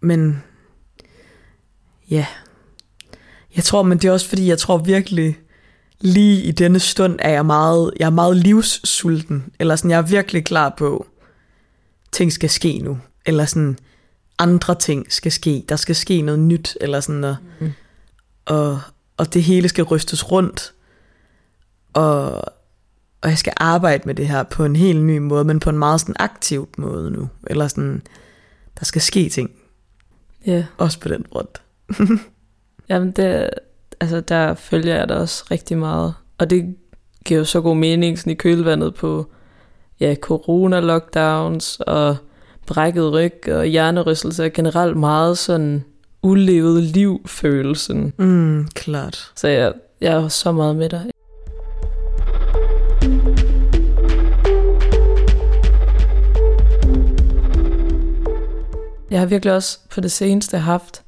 men 0.00 0.42
ja. 2.10 2.26
Jeg 3.56 3.64
tror, 3.64 3.82
men 3.82 3.98
det 3.98 4.08
er 4.08 4.12
også 4.12 4.28
fordi, 4.28 4.48
jeg 4.48 4.58
tror 4.58 4.78
virkelig, 4.78 5.38
lige 6.00 6.42
i 6.42 6.50
denne 6.50 6.80
stund 6.80 7.16
er 7.18 7.30
jeg 7.30 7.46
meget, 7.46 7.92
jeg 7.98 8.06
er 8.06 8.10
meget 8.10 8.36
livssulten. 8.36 9.44
Eller 9.58 9.76
sådan, 9.76 9.90
jeg 9.90 9.98
er 9.98 10.02
virkelig 10.02 10.44
klar 10.44 10.74
på, 10.78 11.06
ting 12.12 12.32
skal 12.32 12.50
ske 12.50 12.78
nu. 12.78 12.98
Eller 13.26 13.46
sådan, 13.46 13.78
andre 14.38 14.74
ting 14.74 15.12
skal 15.12 15.32
ske. 15.32 15.64
Der 15.68 15.76
skal 15.76 15.96
ske 15.96 16.22
noget 16.22 16.40
nyt, 16.40 16.76
eller 16.80 17.00
sådan, 17.00 17.24
og, 17.24 17.36
mm. 17.60 17.72
og, 18.44 18.80
og 19.16 19.34
det 19.34 19.42
hele 19.42 19.68
skal 19.68 19.84
rystes 19.84 20.32
rundt. 20.32 20.72
Og, 21.92 22.44
og 23.22 23.28
jeg 23.30 23.38
skal 23.38 23.52
arbejde 23.56 24.02
med 24.06 24.14
det 24.14 24.28
her 24.28 24.42
på 24.42 24.64
en 24.64 24.76
helt 24.76 25.02
ny 25.04 25.18
måde, 25.18 25.44
men 25.44 25.60
på 25.60 25.70
en 25.70 25.78
meget 25.78 26.00
sådan 26.00 26.14
aktiv 26.18 26.68
måde 26.78 27.10
nu. 27.10 27.28
Eller 27.46 27.68
sådan, 27.68 28.02
der 28.78 28.84
skal 28.84 29.02
ske 29.02 29.28
ting. 29.28 29.50
Ja. 30.46 30.52
Yeah. 30.52 30.64
Også 30.78 31.00
på 31.00 31.08
den 31.08 31.26
front. 31.32 31.62
Jamen, 32.88 33.10
det, 33.10 33.50
altså, 34.00 34.20
der 34.20 34.54
følger 34.54 34.96
jeg 34.96 35.08
da 35.08 35.14
også 35.14 35.44
rigtig 35.50 35.78
meget. 35.78 36.14
Og 36.38 36.50
det 36.50 36.76
giver 37.24 37.38
jo 37.38 37.44
så 37.44 37.60
god 37.60 37.76
mening 37.76 38.18
sådan 38.18 38.32
i 38.32 38.34
kølvandet 38.34 38.94
på 38.94 39.26
ja, 40.00 40.14
corona-lockdowns 40.14 41.78
og 41.86 42.16
brækket 42.66 43.12
ryg 43.12 43.48
og 43.48 43.64
hjernerystelse 43.64 44.44
og 44.44 44.52
generelt 44.52 44.96
meget 44.96 45.38
sådan 45.38 45.84
ulevet 46.22 46.82
liv-følelsen. 46.82 48.12
Mm, 48.18 48.68
klart. 48.74 49.32
Så 49.36 49.48
jeg, 49.48 49.72
jeg 50.00 50.12
er 50.12 50.28
så 50.28 50.52
meget 50.52 50.76
med 50.76 50.88
dig. 50.88 51.10
Jeg 59.12 59.20
har 59.20 59.26
virkelig 59.26 59.54
også 59.54 59.78
på 59.90 60.00
det 60.00 60.12
seneste 60.12 60.58
haft, 60.58 61.02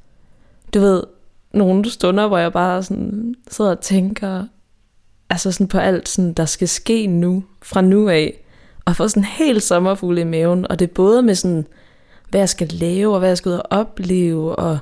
du 0.73 0.79
ved, 0.79 1.03
nogle 1.53 1.89
stunder, 1.89 2.27
hvor 2.27 2.37
jeg 2.37 2.53
bare 2.53 2.83
sådan 2.83 3.35
sidder 3.51 3.71
og 3.71 3.79
tænker, 3.79 4.45
altså 5.29 5.51
sådan 5.51 5.67
på 5.67 5.77
alt, 5.77 6.09
sådan, 6.09 6.33
der 6.33 6.45
skal 6.45 6.67
ske 6.67 7.07
nu, 7.07 7.43
fra 7.63 7.81
nu 7.81 8.09
af, 8.09 8.43
og 8.85 8.95
få 8.95 9.07
sådan 9.07 9.23
helt 9.23 9.63
sommerfugle 9.63 10.21
i 10.21 10.23
maven, 10.23 10.67
og 10.69 10.79
det 10.79 10.89
er 10.89 10.93
både 10.93 11.21
med 11.21 11.35
sådan, 11.35 11.67
hvad 12.29 12.41
jeg 12.41 12.49
skal 12.49 12.67
lave, 12.67 13.13
og 13.13 13.19
hvad 13.19 13.29
jeg 13.29 13.37
skal 13.37 13.49
ud 13.49 13.55
og 13.55 13.65
opleve, 13.69 14.55
og 14.55 14.77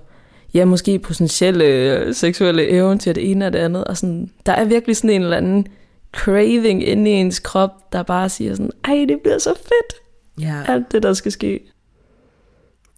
ja, 0.54 0.66
måske 0.66 1.00
potentielle 1.00 1.66
øh, 1.66 2.14
seksuelle 2.14 2.70
eventyr, 2.70 3.14
det 3.14 3.32
ene 3.32 3.46
og 3.46 3.54
det 3.54 3.60
andet, 3.60 3.84
og 3.84 3.98
sådan, 3.98 4.32
der 4.46 4.52
er 4.52 4.66
virkelig 4.66 4.98
sådan 4.98 5.10
en 5.10 5.22
eller 5.22 5.38
anden 5.38 5.68
craving 6.12 6.88
inde 6.88 7.12
i 7.12 7.14
ens 7.14 7.40
krop, 7.40 7.94
der 7.94 8.04
bare 8.04 8.30
siger 8.30 8.56
sådan, 8.56 8.72
ej, 8.86 9.06
det 9.08 9.20
bliver 9.24 9.38
så 9.38 9.54
fedt, 9.54 10.04
Ja, 10.40 10.64
alt 10.68 10.92
det, 10.92 11.04
der 11.04 11.14
skal 11.14 11.32
ske. 11.32 11.73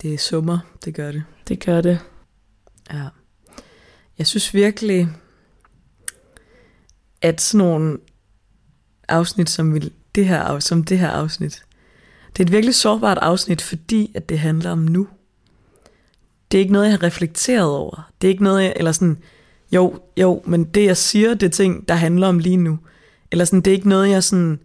Det 0.05 0.13
er 0.13 0.17
summer, 0.17 0.59
det 0.85 0.95
gør 0.95 1.11
det. 1.11 1.23
Det 1.47 1.65
gør 1.65 1.81
det. 1.81 1.99
Ja. 2.93 3.07
Jeg 4.17 4.27
synes 4.27 4.53
virkelig, 4.53 5.09
at 7.21 7.41
sådan 7.41 7.67
nogle 7.67 7.97
afsnit 9.07 9.49
som, 9.49 9.73
vil, 9.73 9.91
det 10.15 10.25
her, 10.25 10.59
som 10.59 10.83
det 10.83 10.99
her 10.99 11.09
afsnit, 11.09 11.65
det 12.27 12.39
er 12.39 12.45
et 12.45 12.51
virkelig 12.51 12.75
sårbart 12.75 13.17
afsnit, 13.17 13.61
fordi 13.61 14.11
at 14.15 14.29
det 14.29 14.39
handler 14.39 14.71
om 14.71 14.77
nu. 14.77 15.07
Det 16.51 16.57
er 16.57 16.61
ikke 16.61 16.73
noget, 16.73 16.85
jeg 16.85 16.93
har 16.93 17.03
reflekteret 17.03 17.69
over. 17.69 18.11
Det 18.21 18.27
er 18.27 18.31
ikke 18.31 18.43
noget, 18.43 18.63
jeg, 18.63 18.73
eller 18.75 18.91
sådan, 18.91 19.17
jo, 19.71 19.99
jo, 20.17 20.43
men 20.45 20.63
det 20.63 20.85
jeg 20.85 20.97
siger, 20.97 21.33
det 21.33 21.45
er 21.45 21.49
ting, 21.49 21.87
der 21.87 21.95
handler 21.95 22.27
om 22.27 22.39
lige 22.39 22.57
nu. 22.57 22.79
Eller 23.31 23.45
sådan, 23.45 23.61
det 23.61 23.71
er 23.71 23.75
ikke 23.75 23.89
noget, 23.89 24.09
jeg 24.09 24.23
sådan, 24.23 24.59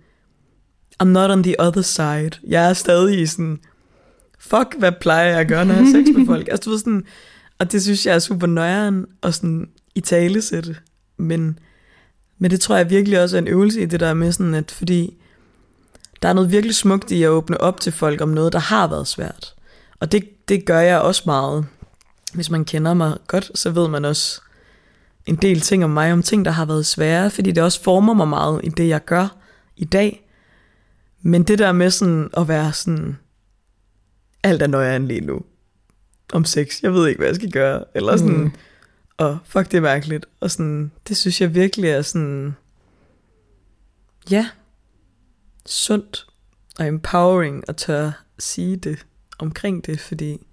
I'm 1.02 1.06
not 1.06 1.30
on 1.30 1.42
the 1.42 1.60
other 1.60 1.82
side. 1.82 2.30
Jeg 2.46 2.68
er 2.68 2.74
stadig 2.74 3.20
i 3.20 3.26
sådan, 3.26 3.60
fuck, 4.40 4.74
hvad 4.78 4.92
plejer 5.00 5.28
jeg 5.30 5.40
at 5.40 5.48
gøre, 5.48 5.64
når 5.64 5.74
jeg 5.74 5.84
har 5.84 5.92
sex 5.92 6.16
med 6.16 6.26
folk? 6.26 6.48
Altså, 6.50 6.64
du 6.64 6.70
ved 6.70 6.78
sådan, 6.78 7.04
og 7.58 7.72
det 7.72 7.82
synes 7.82 8.06
jeg 8.06 8.14
er 8.14 8.18
super 8.18 8.46
nøjeren 8.46 9.06
og 9.20 9.34
sådan 9.34 9.68
i 9.94 10.00
talesætte. 10.00 10.76
Men, 11.16 11.58
men 12.38 12.50
det 12.50 12.60
tror 12.60 12.76
jeg 12.76 12.90
virkelig 12.90 13.22
også 13.22 13.36
er 13.36 13.40
en 13.40 13.48
øvelse 13.48 13.82
i 13.82 13.86
det 13.86 14.00
der 14.00 14.14
med 14.14 14.32
sådan, 14.32 14.54
at 14.54 14.70
fordi 14.70 15.16
der 16.22 16.28
er 16.28 16.32
noget 16.32 16.52
virkelig 16.52 16.74
smukt 16.74 17.10
i 17.10 17.22
at 17.22 17.28
åbne 17.28 17.60
op 17.60 17.80
til 17.80 17.92
folk 17.92 18.20
om 18.20 18.28
noget, 18.28 18.52
der 18.52 18.58
har 18.58 18.86
været 18.86 19.06
svært. 19.06 19.54
Og 20.00 20.12
det, 20.12 20.48
det 20.48 20.64
gør 20.64 20.80
jeg 20.80 21.00
også 21.00 21.22
meget. 21.26 21.66
Hvis 22.34 22.50
man 22.50 22.64
kender 22.64 22.94
mig 22.94 23.18
godt, 23.26 23.50
så 23.54 23.70
ved 23.70 23.88
man 23.88 24.04
også 24.04 24.40
en 25.26 25.36
del 25.36 25.60
ting 25.60 25.84
om 25.84 25.90
mig, 25.90 26.12
om 26.12 26.22
ting, 26.22 26.44
der 26.44 26.50
har 26.50 26.64
været 26.64 26.86
svære, 26.86 27.30
fordi 27.30 27.50
det 27.50 27.62
også 27.62 27.82
former 27.82 28.14
mig 28.14 28.28
meget 28.28 28.60
i 28.64 28.68
det, 28.68 28.88
jeg 28.88 29.04
gør 29.04 29.36
i 29.76 29.84
dag. 29.84 30.26
Men 31.22 31.42
det 31.42 31.58
der 31.58 31.72
med 31.72 31.90
sådan 31.90 32.30
at 32.36 32.48
være 32.48 32.72
sådan, 32.72 33.18
alt 34.42 34.62
er 34.62 34.66
nøjeren 34.66 35.08
lige 35.08 35.20
nu 35.20 35.42
om 36.32 36.44
sex. 36.44 36.82
Jeg 36.82 36.92
ved 36.92 37.08
ikke, 37.08 37.18
hvad 37.18 37.28
jeg 37.28 37.36
skal 37.36 37.50
gøre. 37.50 37.84
Eller 37.94 38.16
sådan, 38.16 38.40
mm. 38.40 38.52
og 39.16 39.38
fuck, 39.44 39.70
det 39.70 39.76
er 39.76 39.80
mærkeligt. 39.80 40.26
Og 40.40 40.50
sådan, 40.50 40.90
det 41.08 41.16
synes 41.16 41.40
jeg 41.40 41.54
virkelig 41.54 41.90
er 41.90 42.02
sådan, 42.02 42.56
ja, 44.30 44.48
sundt 45.66 46.26
og 46.78 46.86
empowering 46.86 47.64
at 47.68 47.76
tør 47.76 48.10
sige 48.38 48.76
det 48.76 49.06
omkring 49.38 49.86
det, 49.86 50.00
fordi 50.00 50.46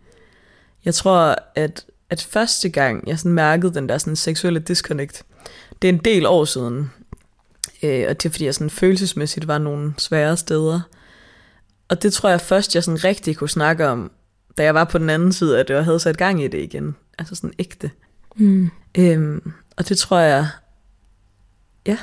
jeg 0.86 0.93
tror, 0.93 1.36
at, 1.56 1.86
at 2.10 2.21
første 2.21 2.69
gang, 2.69 3.08
jeg 3.08 3.19
sådan 3.19 3.32
mærkede 3.32 3.73
den 3.73 3.89
der 3.89 3.97
sådan 3.97 4.15
seksuelle 4.15 4.60
disconnect, 4.60 5.23
det 5.82 5.89
er 5.89 5.93
en 5.93 6.02
del 6.06 6.26
år 6.26 6.45
siden, 6.45 6.91
øh, 7.84 8.06
og 8.10 8.23
det 8.23 8.26
er 8.26 8.30
fordi, 8.30 8.45
jeg 8.45 8.56
sådan 8.56 8.69
følelsesmæssigt 8.69 9.47
var 9.47 9.58
nogle 9.58 9.93
svære 9.97 10.38
steder, 10.38 10.82
og 11.89 12.04
det 12.04 12.13
tror 12.13 12.30
jeg 12.30 12.41
først, 12.41 12.76
jeg 12.76 12.84
sådan 12.84 13.04
rigtig 13.04 13.38
kunne 13.38 13.50
snakke 13.50 13.88
om, 13.88 14.12
da 14.58 14.63
jeg 14.63 14.73
var 14.76 14.84
på 14.84 14.97
den 14.97 15.10
anden 15.10 15.32
side 15.32 15.60
af 15.60 15.65
det, 15.65 15.76
og 15.76 15.86
havde 15.86 16.00
sat 16.00 16.17
gang 16.17 16.43
i 16.43 16.47
det 16.47 16.58
igen. 16.63 16.95
Altså 17.19 17.36
sådan 17.36 17.54
ægte. 17.60 17.91
Mm. 18.36 18.69
Øhm, 18.97 19.52
og 19.78 19.89
det 19.89 19.97
tror 19.97 20.19
jeg, 20.19 20.47
ja, 21.86 21.97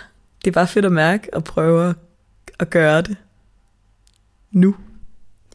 det 0.44 0.50
er 0.50 0.54
bare 0.54 0.66
fedt 0.66 0.84
at 0.84 0.92
mærke 0.92 1.34
og 1.34 1.44
prøve 1.44 1.94
at, 2.58 2.70
gøre 2.70 3.02
det 3.02 3.16
nu. 4.50 4.76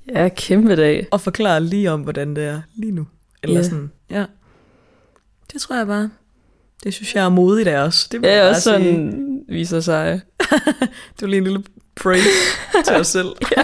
Ja, 0.08 0.30
kæmpe 0.36 0.76
dag. 0.76 1.08
Og 1.12 1.22
forklare 1.22 1.64
lige 1.64 1.92
om, 1.92 2.02
hvordan 2.02 2.36
det 2.36 2.44
er 2.46 2.62
lige 2.76 2.92
nu. 2.92 3.08
Eller 3.44 3.56
Ja. 3.58 3.64
sådan, 3.64 3.92
ja. 4.10 4.26
Det 5.54 5.62
tror 5.62 5.76
jeg 5.76 5.88
bare. 5.88 6.10
Det 6.84 6.94
synes 6.94 7.16
jeg 7.16 7.26
er 7.26 7.30
modigt 7.30 7.68
af 7.68 7.78
os. 7.80 8.08
Det 8.08 8.22
vil 8.22 8.30
jeg 8.30 8.38
Ja, 8.38 8.50
også 8.50 8.62
sige. 8.62 8.74
sådan 8.76 9.44
viser 9.50 9.80
sig. 9.80 10.22
Det 11.16 11.22
var 11.22 11.28
lige 11.28 11.38
en 11.38 11.44
lille 11.44 11.64
praise 12.02 12.28
til 12.86 12.96
os 12.96 13.08
selv. 13.08 13.28
ja. 13.58 13.64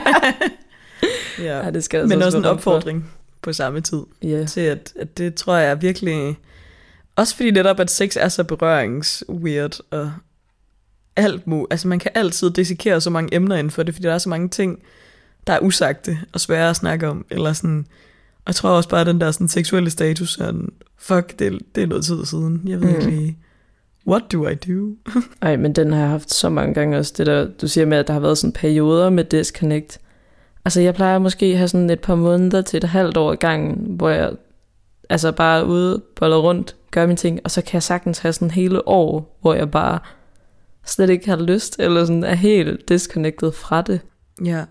Ja, 1.39 1.71
det 1.71 1.83
skal 1.83 2.07
Men 2.07 2.19
så 2.19 2.25
også 2.25 2.37
en 2.37 2.47
rum 2.47 2.59
for. 2.59 2.71
opfordring 2.71 3.11
på 3.41 3.53
samme 3.53 3.81
tid. 3.81 4.01
Ja. 4.23 4.45
til, 4.45 4.61
at, 4.61 4.93
at 4.99 5.17
det 5.17 5.35
tror 5.35 5.55
jeg 5.57 5.71
er 5.71 5.75
virkelig... 5.75 6.37
Også 7.15 7.35
fordi 7.35 7.51
netop, 7.51 7.79
at 7.79 7.91
sex 7.91 8.15
er 8.19 8.27
så 8.29 8.43
berøringsweird, 8.43 9.79
og 9.91 10.11
alt 11.15 11.47
mu, 11.47 11.65
altså 11.71 11.87
man 11.87 11.99
kan 11.99 12.11
altid 12.15 12.51
dissekere 12.51 13.01
så 13.01 13.09
mange 13.09 13.35
emner 13.35 13.55
inden 13.55 13.71
for 13.71 13.83
det, 13.83 13.93
fordi 13.95 14.07
der 14.07 14.13
er 14.13 14.17
så 14.17 14.29
mange 14.29 14.49
ting, 14.49 14.79
der 15.47 15.53
er 15.53 15.59
usagte 15.59 16.19
og 16.33 16.39
svære 16.39 16.69
at 16.69 16.75
snakke 16.75 17.07
om, 17.07 17.25
eller 17.29 17.53
sådan, 17.53 17.85
og 18.35 18.43
jeg 18.47 18.55
tror 18.55 18.69
også 18.69 18.89
bare, 18.89 19.01
at 19.01 19.07
den 19.07 19.21
der 19.21 19.31
sådan, 19.31 19.47
seksuelle 19.47 19.89
status, 19.89 20.29
sådan, 20.33 20.69
fuck, 20.97 21.39
det, 21.39 21.59
det 21.75 21.83
er 21.83 21.87
noget 21.87 22.05
tid 22.05 22.25
siden, 22.25 22.61
jeg 22.67 22.81
ved 22.81 22.87
Mm. 22.89 22.95
ikke 22.95 23.09
lige, 23.09 23.37
what 24.07 24.23
do 24.31 24.47
I 24.47 24.55
do? 24.55 24.95
Ej, 25.41 25.55
men 25.55 25.73
den 25.73 25.93
har 25.93 25.99
jeg 25.99 26.09
haft 26.09 26.33
så 26.33 26.49
mange 26.49 26.73
gange 26.73 26.97
også. 26.97 27.13
Det 27.17 27.25
der, 27.25 27.47
du 27.61 27.67
siger 27.67 27.85
med, 27.85 27.97
at 27.97 28.07
der 28.07 28.13
har 28.13 28.19
været 28.19 28.37
sådan 28.37 28.53
perioder 28.53 29.09
med 29.09 29.23
disconnect. 29.23 29.99
Altså, 30.65 30.81
jeg 30.81 30.95
plejer 30.95 31.19
måske 31.19 31.45
at 31.45 31.57
have 31.57 31.67
sådan 31.67 31.89
et 31.89 31.99
par 31.99 32.15
måneder 32.15 32.61
til 32.61 32.77
et 32.77 32.83
halvt 32.83 33.17
år 33.17 33.33
i 33.33 33.35
gangen, 33.35 33.95
hvor 33.95 34.09
jeg 34.09 34.31
altså 35.09 35.31
bare 35.31 35.59
er 35.59 35.63
ude, 35.63 36.01
boller 36.15 36.37
rundt, 36.37 36.75
gør 36.91 37.05
mine 37.05 37.17
ting, 37.17 37.39
og 37.43 37.51
så 37.51 37.61
kan 37.61 37.73
jeg 37.73 37.83
sagtens 37.83 38.19
have 38.19 38.33
sådan 38.33 38.51
hele 38.51 38.87
år, 38.87 39.37
hvor 39.41 39.53
jeg 39.53 39.71
bare 39.71 39.99
slet 40.85 41.09
ikke 41.09 41.29
har 41.29 41.37
lyst, 41.37 41.79
eller 41.79 42.05
sådan 42.05 42.23
er 42.23 42.33
helt 42.33 42.89
disconnected 42.89 43.51
fra 43.51 43.81
det. 43.81 43.99
Ja, 44.45 44.65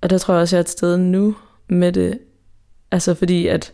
Og 0.00 0.10
der 0.10 0.18
tror 0.18 0.34
jeg 0.34 0.40
også, 0.40 0.56
jeg 0.56 0.60
er 0.60 0.64
et 0.64 0.68
sted 0.68 0.96
nu 0.96 1.36
med 1.68 1.92
det. 1.92 2.18
Altså 2.90 3.14
fordi, 3.14 3.46
at 3.46 3.72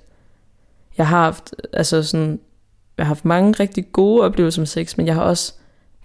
jeg 0.99 1.09
har 1.09 1.23
haft, 1.23 1.55
altså 1.73 2.03
sådan, 2.03 2.40
jeg 2.98 3.06
har 3.06 3.09
haft 3.09 3.24
mange 3.24 3.52
rigtig 3.52 3.92
gode 3.92 4.22
oplevelser 4.22 4.61
med 4.61 4.66
sex, 4.66 4.96
men 4.96 5.06
jeg 5.06 5.14
har 5.14 5.22
også 5.22 5.54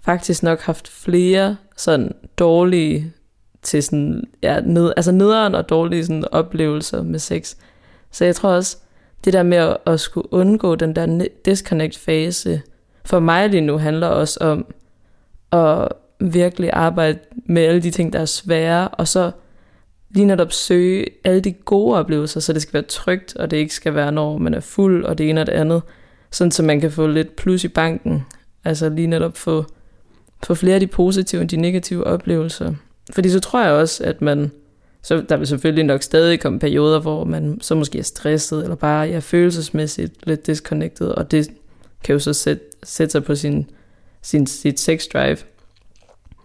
faktisk 0.02 0.42
nok 0.42 0.60
haft 0.60 0.88
flere 0.88 1.56
sådan 1.76 2.14
dårlige 2.38 3.12
til 3.62 3.82
sådan, 3.82 4.24
ja, 4.42 4.60
ned, 4.60 4.92
altså 4.96 5.12
nederen 5.12 5.54
og 5.54 5.68
dårlige 5.68 6.04
sådan 6.04 6.24
oplevelser 6.32 7.02
med 7.02 7.18
sex. 7.18 7.54
Så 8.10 8.24
jeg 8.24 8.36
tror 8.36 8.50
også, 8.50 8.76
det 9.24 9.32
der 9.32 9.42
med 9.42 9.58
at, 9.58 9.76
at 9.86 10.00
skulle 10.00 10.32
undgå 10.32 10.74
den 10.74 10.96
der 10.96 11.26
disconnect-fase, 11.44 12.62
for 13.04 13.20
mig 13.20 13.48
lige 13.48 13.60
nu 13.60 13.78
handler 13.78 14.06
også 14.06 14.38
om 14.40 14.66
at 15.52 15.88
virkelig 16.20 16.70
arbejde 16.72 17.18
med 17.46 17.62
alle 17.62 17.82
de 17.82 17.90
ting, 17.90 18.12
der 18.12 18.18
er 18.18 18.24
svære, 18.24 18.88
og 18.88 19.08
så 19.08 19.30
lige 20.10 20.26
netop 20.26 20.52
søge 20.52 21.06
alle 21.24 21.40
de 21.40 21.52
gode 21.52 21.96
oplevelser, 21.96 22.40
så 22.40 22.52
det 22.52 22.62
skal 22.62 22.72
være 22.72 22.82
trygt, 22.82 23.36
og 23.36 23.50
det 23.50 23.56
ikke 23.56 23.74
skal 23.74 23.94
være, 23.94 24.12
når 24.12 24.38
man 24.38 24.54
er 24.54 24.60
fuld, 24.60 25.04
og 25.04 25.18
det 25.18 25.30
ene 25.30 25.40
og 25.40 25.46
det 25.46 25.52
andet, 25.52 25.82
sådan 26.32 26.50
så 26.50 26.62
man 26.62 26.80
kan 26.80 26.92
få 26.92 27.06
lidt 27.06 27.36
plus 27.36 27.64
i 27.64 27.68
banken. 27.68 28.26
Altså 28.64 28.88
lige 28.88 29.06
netop 29.06 29.36
få, 29.36 29.64
få 30.42 30.54
flere 30.54 30.74
af 30.74 30.80
de 30.80 30.86
positive 30.86 31.40
end 31.40 31.48
de 31.48 31.56
negative 31.56 32.04
oplevelser. 32.04 32.74
Fordi 33.12 33.30
så 33.30 33.40
tror 33.40 33.64
jeg 33.64 33.72
også, 33.72 34.04
at 34.04 34.22
man, 34.22 34.50
så 35.02 35.24
der 35.28 35.36
vil 35.36 35.46
selvfølgelig 35.46 35.84
nok 35.84 36.02
stadig 36.02 36.40
komme 36.40 36.58
perioder, 36.58 37.00
hvor 37.00 37.24
man 37.24 37.58
så 37.60 37.74
måske 37.74 37.98
er 37.98 38.02
stresset, 38.02 38.62
eller 38.62 38.76
bare 38.76 39.10
er 39.10 39.20
følelsesmæssigt 39.20 40.26
lidt 40.26 40.46
disconnected, 40.46 41.08
og 41.08 41.30
det 41.30 41.48
kan 42.04 42.12
jo 42.12 42.18
så 42.18 42.32
sætte, 42.32 42.64
sætte 42.82 43.12
sig 43.12 43.24
på 43.24 43.34
sin, 43.34 43.70
sin, 44.22 44.46
sit 44.46 44.80
sex 44.80 45.04
drive. 45.12 45.38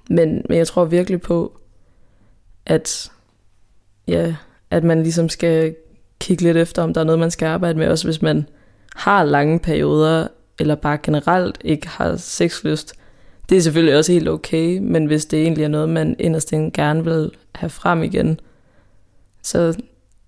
Men, 0.10 0.46
men 0.50 0.58
jeg 0.58 0.68
tror 0.68 0.86
virkelig 0.86 1.22
på, 1.22 1.60
at 2.66 3.12
ja, 4.08 4.36
at 4.72 4.84
man 4.84 5.04
ligesom 5.04 5.30
skal 5.30 5.76
kigge 6.20 6.44
lidt 6.44 6.58
efter, 6.58 6.84
om 6.84 6.94
der 6.94 7.02
er 7.02 7.06
noget, 7.06 7.20
man 7.20 7.32
skal 7.32 7.46
arbejde 7.46 7.80
med, 7.80 7.88
også 7.88 8.08
hvis 8.08 8.22
man 8.22 8.46
har 8.98 9.24
lange 9.24 9.60
perioder, 9.60 10.28
eller 10.60 10.76
bare 10.76 10.98
generelt 11.04 11.58
ikke 11.62 11.88
har 11.88 12.16
sexlyst. 12.16 12.94
Det 13.50 13.58
er 13.58 13.62
selvfølgelig 13.62 13.98
også 13.98 14.12
helt 14.12 14.30
okay, 14.30 14.78
men 14.78 15.06
hvis 15.06 15.26
det 15.26 15.42
egentlig 15.42 15.64
er 15.64 15.68
noget, 15.68 15.90
man 15.90 16.16
inderst 16.20 16.54
gerne 16.74 17.04
vil 17.04 17.32
have 17.56 17.70
frem 17.70 18.04
igen, 18.04 18.40
så 19.44 19.76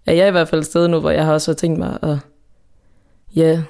er 0.05 0.13
jeg 0.13 0.27
i 0.27 0.31
hvert 0.31 0.47
fald 0.47 0.61
et 0.61 0.67
sted 0.67 0.87
nu, 0.87 0.99
hvor 0.99 1.11
jeg 1.11 1.25
har 1.25 1.33
også 1.33 1.53
tænkt 1.53 1.79
mig 1.79 1.97
at 2.01 2.17
ja, 3.35 3.63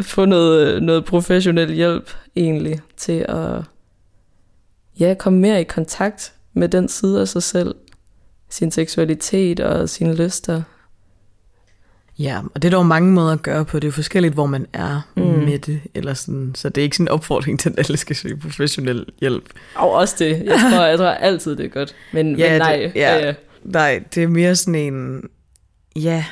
få 0.00 0.24
noget, 0.24 0.82
noget 0.82 1.04
professionel 1.04 1.72
hjælp 1.72 2.10
egentlig 2.36 2.80
til 2.96 3.26
at 3.28 3.62
ja, 5.00 5.14
komme 5.18 5.38
mere 5.38 5.60
i 5.60 5.64
kontakt 5.64 6.34
med 6.52 6.68
den 6.68 6.88
side 6.88 7.20
af 7.20 7.28
sig 7.28 7.42
selv, 7.42 7.74
sin 8.48 8.70
seksualitet 8.70 9.60
og 9.60 9.88
sine 9.88 10.14
lyster. 10.14 10.62
Ja, 12.18 12.40
og 12.54 12.62
det 12.62 12.68
er 12.68 12.70
der 12.70 12.76
jo 12.76 12.82
mange 12.82 13.12
måder 13.12 13.32
at 13.32 13.42
gøre 13.42 13.64
på. 13.64 13.78
Det 13.78 13.88
er 13.88 13.92
forskelligt, 13.92 14.34
hvor 14.34 14.46
man 14.46 14.66
er 14.72 15.00
mm. 15.16 15.22
med 15.22 15.58
det. 15.58 15.80
Eller 15.94 16.14
sådan. 16.14 16.52
Så 16.54 16.68
det 16.68 16.80
er 16.80 16.82
ikke 16.82 16.96
sådan 16.96 17.04
en 17.04 17.10
opfordring 17.10 17.60
til, 17.60 17.70
at 17.70 17.78
alle 17.78 17.96
skal 17.96 18.16
søge 18.16 18.36
professionel 18.36 19.06
hjælp. 19.20 19.50
Og 19.74 19.92
også 19.92 20.14
det. 20.18 20.42
Jeg 20.44 20.58
tror, 20.72 20.84
jeg 20.84 20.98
tror 20.98 21.06
altid, 21.06 21.56
det 21.56 21.64
er 21.64 21.68
godt. 21.68 21.94
Men, 22.12 22.38
ja, 22.38 22.50
men 22.50 22.58
nej. 22.58 22.76
Det, 22.76 22.92
ja, 22.94 23.26
ja. 23.26 23.34
Nej, 23.64 24.02
det 24.14 24.22
er 24.22 24.28
mere 24.28 24.56
sådan 24.56 24.74
en... 24.74 25.22
Ja, 25.96 26.24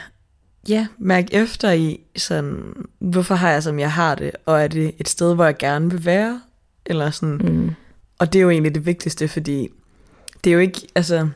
ja, 0.68 0.86
mærk 0.98 1.24
efter 1.32 1.72
i 1.72 2.00
sådan, 2.16 2.62
hvorfor 2.98 3.34
har 3.34 3.50
jeg 3.50 3.62
som 3.62 3.78
jeg 3.78 3.92
har 3.92 4.14
det, 4.14 4.30
og 4.46 4.62
er 4.62 4.68
det 4.68 4.94
et 4.98 5.08
sted, 5.08 5.34
hvor 5.34 5.44
jeg 5.44 5.58
gerne 5.58 5.90
vil 5.90 6.04
være, 6.04 6.40
eller 6.86 7.10
sådan. 7.10 7.40
Mm. 7.44 7.70
Og 8.18 8.32
det 8.32 8.38
er 8.38 8.42
jo 8.42 8.50
egentlig 8.50 8.74
det 8.74 8.86
vigtigste, 8.86 9.28
fordi 9.28 9.68
det 10.44 10.50
er 10.50 10.54
jo 10.54 10.60
ikke, 10.60 10.80
altså, 10.94 11.28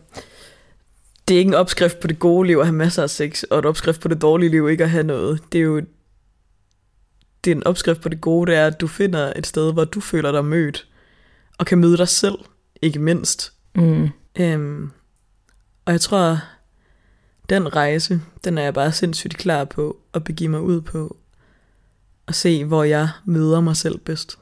det 1.29 1.35
er 1.35 1.39
ikke 1.39 1.49
en 1.49 1.55
opskrift 1.55 2.01
på 2.01 2.07
det 2.07 2.19
gode 2.19 2.47
liv 2.47 2.59
at 2.59 2.67
have 2.67 2.77
masser 2.77 3.03
af 3.03 3.11
sex, 3.11 3.43
og 3.43 3.59
et 3.59 3.67
opskrift 3.67 4.01
på 4.01 4.09
det 4.09 4.23
dårlige 4.23 4.51
liv 4.51 4.69
ikke 4.69 4.85
at 4.85 4.91
have 4.91 5.05
noget. 5.05 5.41
Det 5.53 5.59
er 5.59 5.63
jo 5.63 5.83
det 7.45 7.53
er 7.53 7.57
en 7.57 7.67
opskrift 7.67 8.01
på 8.01 8.09
det 8.09 8.21
gode, 8.21 8.51
det 8.51 8.59
er, 8.59 8.67
at 8.67 8.81
du 8.81 8.87
finder 8.87 9.33
et 9.37 9.47
sted, 9.47 9.73
hvor 9.73 9.85
du 9.85 10.01
føler 10.01 10.33
dig 10.33 10.45
mødt, 10.45 10.89
og 11.59 11.67
kan 11.67 11.79
møde 11.79 11.97
dig 11.97 12.09
selv, 12.09 12.35
ikke 12.83 12.99
mindst. 12.99 13.53
Mm. 13.75 14.09
Øhm, 14.39 14.91
og 15.85 15.93
jeg 15.93 16.01
tror, 16.01 16.39
den 17.51 17.77
rejse, 17.77 18.21
den 18.45 18.59
er 18.59 18.63
jeg 18.63 18.75
bare 18.75 18.93
sindssygt 18.93 19.37
klar 19.37 19.65
på 19.65 19.97
at 20.15 20.25
begive 20.25 20.51
mig 20.51 20.61
ud 20.61 20.81
på, 20.81 21.17
og 22.27 22.35
se, 22.35 22.65
hvor 22.65 22.85
jeg 22.85 23.09
møder 23.25 23.61
mig 23.61 23.77
selv 23.77 23.99
bedst. 23.99 24.39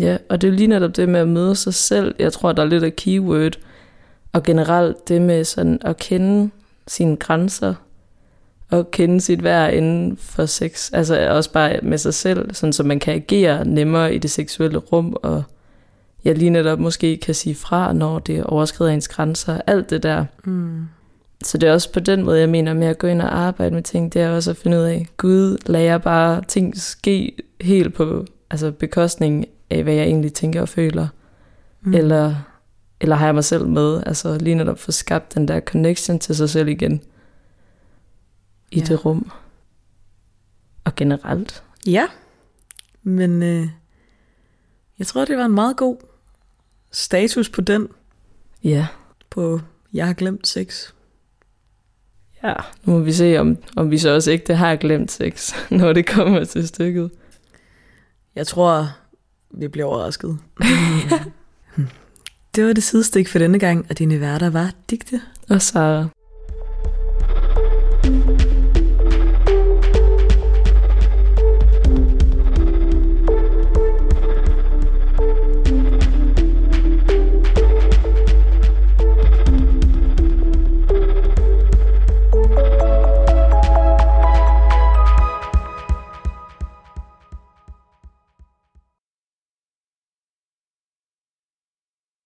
Ja, 0.00 0.16
og 0.30 0.40
det 0.40 0.48
er 0.48 0.52
jo 0.52 0.56
lige 0.56 0.66
netop 0.66 0.96
det 0.96 1.08
med 1.08 1.20
at 1.20 1.28
møde 1.28 1.56
sig 1.56 1.74
selv. 1.74 2.14
Jeg 2.18 2.32
tror, 2.32 2.52
der 2.52 2.62
er 2.62 2.66
lidt 2.66 2.84
af 2.84 2.96
keyword, 2.96 3.58
og 4.34 4.42
generelt 4.42 5.08
det 5.08 5.22
med 5.22 5.44
sådan 5.44 5.78
at 5.80 5.96
kende 5.96 6.50
sine 6.86 7.16
grænser, 7.16 7.74
og 8.70 8.90
kende 8.90 9.20
sit 9.20 9.42
værd 9.42 9.72
inden 9.72 10.16
for 10.16 10.46
sex. 10.46 10.90
Altså 10.92 11.28
også 11.30 11.52
bare 11.52 11.78
med 11.82 11.98
sig 11.98 12.14
selv, 12.14 12.54
sådan 12.54 12.72
så 12.72 12.82
man 12.82 12.98
kan 12.98 13.14
agere 13.14 13.64
nemmere 13.64 14.14
i 14.14 14.18
det 14.18 14.30
seksuelle 14.30 14.78
rum, 14.78 15.16
og 15.22 15.42
jeg 16.24 16.38
lige 16.38 16.50
netop 16.50 16.78
måske 16.78 17.16
kan 17.16 17.34
sige 17.34 17.54
fra, 17.54 17.92
når 17.92 18.18
det 18.18 18.44
overskrider 18.44 18.92
ens 18.92 19.08
grænser. 19.08 19.60
Alt 19.66 19.90
det 19.90 20.02
der. 20.02 20.24
Mm. 20.44 20.86
Så 21.44 21.58
det 21.58 21.68
er 21.68 21.72
også 21.72 21.92
på 21.92 22.00
den 22.00 22.22
måde, 22.22 22.40
jeg 22.40 22.48
mener 22.48 22.74
med 22.74 22.86
at 22.86 22.98
gå 22.98 23.06
ind 23.06 23.22
og 23.22 23.38
arbejde 23.38 23.74
med 23.74 23.82
ting, 23.82 24.12
det 24.12 24.22
er 24.22 24.30
også 24.30 24.50
at 24.50 24.56
finde 24.56 24.76
ud 24.76 24.82
af, 24.82 25.06
Gud 25.16 25.58
lader 25.66 25.98
bare 25.98 26.42
ting 26.48 26.76
ske 26.76 27.36
helt 27.60 27.94
på 27.94 28.24
altså 28.50 28.70
bekostning 28.70 29.46
af, 29.70 29.82
hvad 29.82 29.94
jeg 29.94 30.04
egentlig 30.04 30.32
tænker 30.32 30.60
og 30.60 30.68
føler. 30.68 31.08
Mm. 31.82 31.94
Eller, 31.94 32.34
eller 33.00 33.16
har 33.16 33.24
jeg 33.26 33.34
mig 33.34 33.44
selv 33.44 33.66
med, 33.66 34.02
altså 34.06 34.38
lige 34.38 34.54
netop 34.54 34.78
få 34.78 34.92
skabt 34.92 35.34
den 35.34 35.48
der 35.48 35.60
connection 35.60 36.18
til 36.18 36.36
sig 36.36 36.50
selv 36.50 36.68
igen 36.68 37.02
i 38.70 38.78
ja. 38.78 38.84
det 38.84 39.04
rum. 39.04 39.30
Og 40.84 40.94
generelt. 40.94 41.62
Ja, 41.86 42.06
men 43.02 43.42
øh, 43.42 43.68
jeg 44.98 45.06
tror, 45.06 45.24
det 45.24 45.38
var 45.38 45.44
en 45.44 45.54
meget 45.54 45.76
god 45.76 45.96
status 46.90 47.48
på 47.48 47.60
den. 47.60 47.88
Ja. 48.64 48.86
På, 49.30 49.60
jeg 49.92 50.06
har 50.06 50.14
glemt 50.14 50.46
sex. 50.46 50.92
Ja, 52.42 52.54
nu 52.84 52.92
må 52.92 52.98
vi 52.98 53.12
se, 53.12 53.38
om, 53.38 53.56
om 53.76 53.90
vi 53.90 53.98
så 53.98 54.14
også 54.14 54.30
ikke 54.30 54.44
det 54.46 54.56
har 54.56 54.76
glemt 54.76 55.12
sex, 55.12 55.52
når 55.70 55.92
det 55.92 56.06
kommer 56.06 56.44
til 56.44 56.68
stykket. 56.68 57.10
Jeg 58.34 58.46
tror, 58.46 58.88
vi 59.50 59.68
bliver 59.68 59.86
overrasket. 59.86 60.38
det 62.54 62.66
var 62.66 62.72
det 62.72 62.82
sidestik 62.82 63.28
for 63.28 63.38
denne 63.38 63.58
gang, 63.58 63.86
og 63.90 63.98
dine 63.98 64.20
værter 64.20 64.50
var 64.50 64.70
Digte 64.90 65.20
og 65.48 65.62
Sara. 65.62 66.08